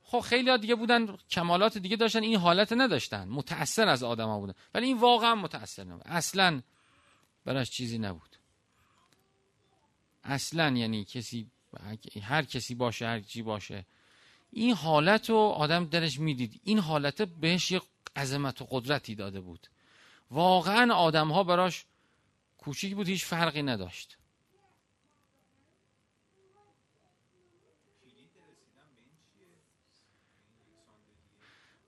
خب 0.03 0.21
خیلی 0.21 0.59
دیگه 0.59 0.75
بودن 0.75 1.17
کمالات 1.31 1.79
دیگه 1.79 1.97
داشتن 1.97 2.23
این 2.23 2.37
حالت 2.37 2.73
نداشتن. 2.73 3.29
متأثر 3.29 3.89
از 3.89 4.03
آدما 4.03 4.41
بودن. 4.41 4.55
ولی 4.75 4.87
این 4.87 4.99
واقعا 4.99 5.35
متأثر 5.35 5.85
نبود. 5.85 6.03
اصلا 6.05 6.63
براش 7.45 7.71
چیزی 7.71 7.99
نبود. 7.99 8.37
اصلا 10.25 10.71
یعنی 10.71 11.05
کسی 11.05 11.51
هر 12.23 12.43
کسی 12.43 12.75
باشه 12.75 13.07
هر 13.07 13.21
چی 13.21 13.43
باشه. 13.43 13.87
این 14.53 14.75
حالت 14.75 15.31
رو 15.31 15.37
آدم 15.37 15.85
درش 15.85 16.19
می‌دید. 16.19 16.61
این 16.65 16.79
حالت 16.79 17.23
بهش 17.23 17.71
یک 17.71 17.83
عظمت 18.17 18.63
و 18.63 18.67
قدرتی 18.71 19.15
داده 19.15 19.41
بود. 19.41 19.67
واقعا 20.31 20.95
آدم 20.95 21.33
ها 21.33 21.45
براش 21.45 21.85
کوچیک 22.59 22.95
بود 22.95 23.09
هیچ 23.09 23.25
فرقی 23.25 23.63
نداشت. 23.63 24.19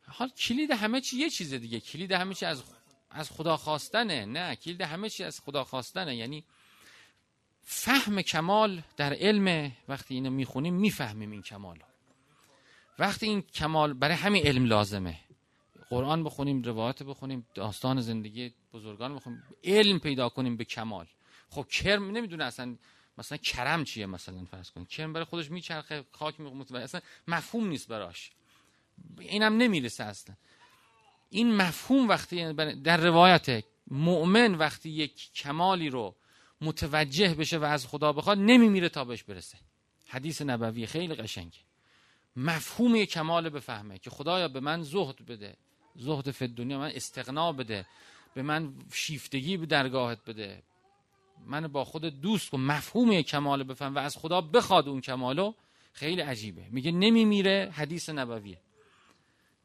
حال 0.09 0.29
کلید 0.29 0.71
همه 0.71 1.01
چی 1.01 1.17
یه 1.17 1.31
چیز 1.31 1.55
دیگه. 1.55 1.81
کلید 1.81 2.13
همه 2.13 2.35
چی 2.35 2.47
از 2.47 2.63
از 3.11 3.31
خدا 3.31 3.57
خواستنه. 3.57 4.25
نه 4.25 4.57
کلید 4.57 4.81
همه 4.81 5.11
چی 5.11 5.25
از 5.25 5.41
خدا 5.41 5.65
خواستنه. 5.65 6.17
یعنی 6.17 6.45
فهم 7.63 8.23
کمال 8.23 8.83
در 8.97 9.15
علم 9.15 9.73
وقتی 9.89 10.15
اینو 10.15 10.31
می‌خونیم 10.31 10.75
می‌فهمیم 10.75 11.31
این 11.31 11.43
کمال 11.43 11.83
وقتی 12.99 13.27
این 13.27 13.43
کمال 13.43 13.93
برای 13.93 14.15
همین 14.15 14.47
علم 14.47 14.65
لازمه. 14.65 15.21
قرآن 15.91 16.25
بخونیم 16.25 16.63
روایت 16.63 17.03
بخونیم 17.03 17.47
داستان 17.55 18.01
زندگی 18.01 18.55
بزرگان 18.73 19.17
بخونیم 19.17 19.43
علم 19.65 19.99
پیدا 19.99 20.29
کنیم 20.29 20.57
به 20.57 20.65
کمال. 20.65 21.07
خب 21.51 21.67
کرم 21.69 22.11
نمی‌دونه 22.11 22.45
اصلا 22.45 22.77
مثلا 23.19 23.39
کرم 23.39 23.85
چیه 23.85 24.07
مثلا 24.07 24.45
فرض 24.45 24.71
کنیم 24.71 24.87
کرم 24.87 25.13
برای 25.13 25.25
خودش 25.25 25.51
میچرخه 25.51 26.05
خاک 26.13 26.41
می‌خوره 26.41 26.83
اصلا 26.83 27.01
مفهوم 27.29 27.69
نیست 27.69 27.89
براش. 27.89 28.31
اینم 29.19 29.57
نمی‌رسه 29.57 30.05
اصلا. 30.05 30.37
این 31.31 31.57
مفهوم 31.57 32.09
وقتی 32.09 32.53
در 32.83 32.97
روایت 32.97 33.65
مؤمن 33.91 34.55
وقتی 34.55 34.91
یک 34.91 35.33
کمالی 35.33 35.89
رو 35.89 36.17
متوجه 36.61 37.35
بشه 37.35 37.59
و 37.59 37.65
از 37.65 37.87
خدا 37.87 38.13
بخواد 38.13 38.39
نمیمیره 38.39 38.89
تا 38.89 39.05
بهش 39.05 39.23
برسه. 39.23 39.59
حدیث 40.07 40.43
نبوی 40.43 40.87
خیلی 40.87 41.15
قشنگه. 41.15 41.59
مفهوم 42.37 43.05
کمال 43.05 43.49
بفهمه 43.49 43.99
که 43.99 44.11
خدایا 44.11 44.49
به 44.49 44.61
من 44.61 44.83
زهد 44.83 45.27
بده. 45.27 45.57
زهد 45.99 46.31
فد 46.31 46.49
دنیا 46.49 46.79
من 46.79 46.91
استقنا 46.95 47.53
بده 47.53 47.87
به 48.35 48.43
من 48.43 48.75
شیفتگی 48.93 49.57
به 49.57 49.67
درگاهت 49.67 50.19
بده. 50.27 50.63
من 51.47 51.69
با 51.69 51.85
خود 51.85 52.05
دوست 52.05 52.55
و 52.55 52.57
مفهوم 52.57 53.23
کمال 53.23 53.63
بفهم 53.63 53.95
و 53.95 53.99
از 53.99 54.17
خدا 54.17 54.41
بخواد 54.41 54.89
اون 54.89 55.01
کمالو 55.01 55.53
خیلی 55.93 56.21
عجیبه. 56.21 56.63
میگه 56.71 56.93
نمیمیره 56.93 57.73
حدیث 57.77 58.09
نبویه 58.09 58.59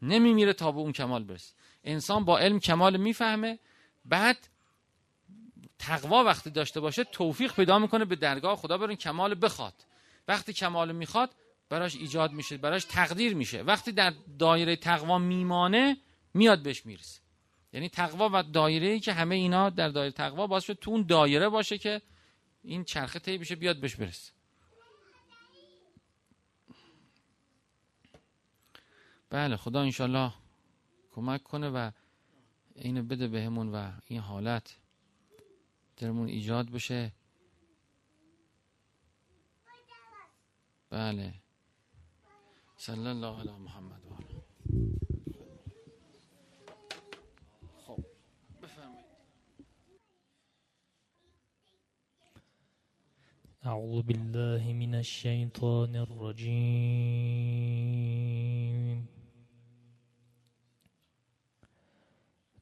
نمیمیره 0.01 0.53
تا 0.53 0.71
به 0.71 0.79
اون 0.79 0.91
کمال 0.91 1.23
برسه 1.23 1.53
انسان 1.83 2.25
با 2.25 2.39
علم 2.39 2.59
کمال 2.59 2.97
می‌فهمه 2.97 3.59
بعد 4.05 4.37
تقوا 5.79 6.23
وقتی 6.23 6.49
داشته 6.49 6.79
باشه 6.79 7.03
توفیق 7.03 7.53
پیدا 7.53 7.79
می‌کنه 7.79 8.05
به 8.05 8.15
درگاه 8.15 8.55
خدا 8.55 8.77
برای 8.77 8.95
کمال 8.95 9.37
بخواد. 9.41 9.73
وقتی 10.27 10.53
کمال 10.53 10.91
می‌خواد 10.91 11.35
براش 11.69 11.95
ایجاد 11.95 12.31
میشه 12.31 12.57
براش 12.57 12.85
تقدیر 12.85 13.33
میشه. 13.35 13.61
وقتی 13.61 13.91
در 13.91 14.13
دایره 14.39 14.75
تقوا 14.75 15.17
میمانه 15.17 15.97
میاد 16.33 16.63
بهش 16.63 16.85
می‌رسه. 16.85 17.21
یعنی 17.73 17.89
تقوا 17.89 18.29
و 18.33 18.43
دایره 18.43 18.87
ای 18.87 18.99
که 18.99 19.13
همه 19.13 19.35
اینا 19.35 19.69
در 19.69 19.89
دایره 19.89 20.11
تقوا 20.11 20.47
باعث 20.47 20.63
شد 20.63 20.73
تو 20.73 20.91
اون 20.91 21.03
دایره 21.03 21.49
باشه 21.49 21.77
که 21.77 22.01
این 22.63 22.83
چرخه 22.83 23.19
طی 23.19 23.37
بشه 23.37 23.55
بیاد 23.55 23.79
بهش 23.79 23.95
برسه. 23.95 24.31
بله 29.29 29.57
خدا 29.57 29.81
انشالله 29.81 30.33
کمک 31.11 31.43
کنه 31.43 31.69
و 31.69 31.91
اینو 32.75 33.03
بده 33.03 33.27
بهمون 33.27 33.75
و 33.75 33.91
این 34.05 34.19
حالت 34.19 34.77
درمون 35.97 36.27
ایجاد 36.27 36.69
بشه. 36.69 37.11
بله. 40.89 41.33
صلی 42.77 43.07
الله 43.07 43.39
علی 43.39 43.51
محمد 43.51 44.05
و 44.05 45.00
أعوذ 53.65 54.01
بالله 54.01 54.73
من 54.73 54.95
الشیطان 54.95 55.95
الرجیم 55.95 56.81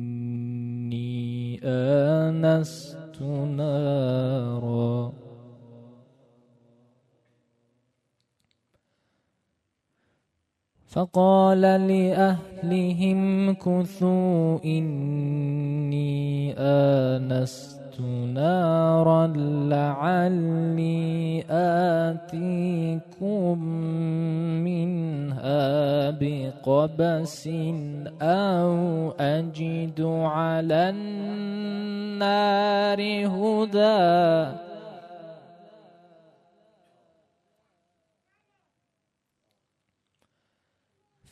آنست 1.63 3.21
نارا. 3.57 5.13
فقال 10.93 11.61
لأهلهم 11.61 13.53
كثوا 13.53 14.59
إني 14.65 16.53
آنست 16.57 17.82
نارا 18.01 19.27
لعلي 19.69 21.43
آتيكم 21.49 23.59
منها 24.63 26.09
بقبس 26.09 27.49
أو 28.21 29.11
أجد 29.19 30.01
على 30.01 30.89
النار 30.89 32.99
هدى 33.27 34.62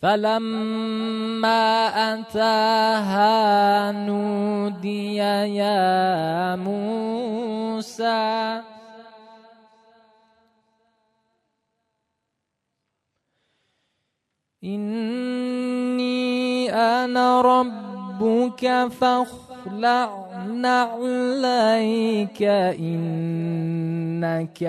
فلما 0.02 1.88
أتاها 2.14 3.92
نودي 3.92 5.16
يا 5.16 6.56
موسى. 6.56 8.62
إني 14.64 16.74
أنا 16.74 17.42
ربك 18.22 18.88
فاخلع 19.02 20.30
نعليك 20.38 22.42
إنك 22.78 24.62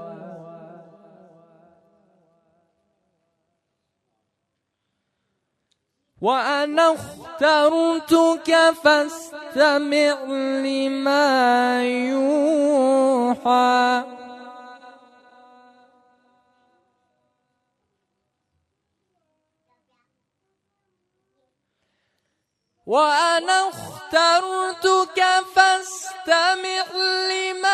وأنا 6.22 6.94
اخترتك 6.94 8.50
فاستمع 8.84 10.24
لما 10.64 11.84
يوحى. 12.12 14.04
وأنا 22.92 23.70
اخترتك 23.70 25.20
فاستمع 25.56 26.86
لما 27.32 27.71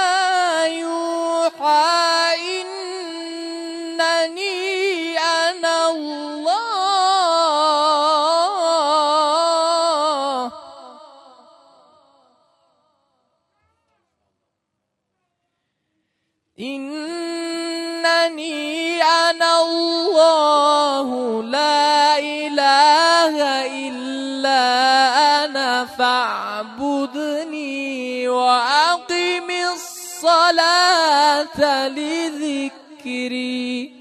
الصلاة 30.17 31.87
لذكري. 31.87 33.93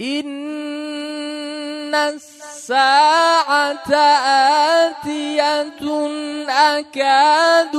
إن 0.00 1.94
الساعة 1.94 3.90
آتية 4.90 5.62
أكاد 6.50 7.76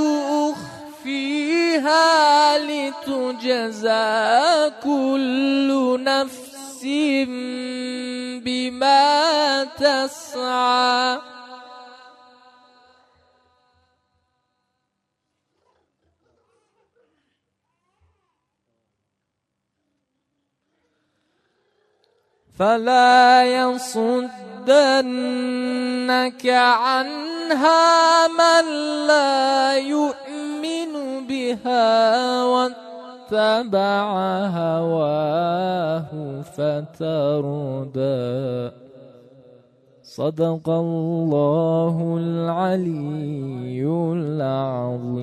أخفيها 0.96 2.58
لتجزى 2.58 4.02
كل 4.84 6.00
نفس 6.04 6.84
تسعى. 9.64 11.36
فلا 22.60 23.44
يصدنك 23.44 24.76
عنها 26.48 28.28
من 28.28 28.66
لا 29.08 29.78
يؤمن 29.78 31.28
بها 31.28 32.44
واتبع 33.32 34.10
هواه 34.54 36.10
فتردى 36.42 38.06
صدق 40.04 40.70
الله 40.70 42.18
العلي 42.18 43.82
العظيم. 44.14 45.16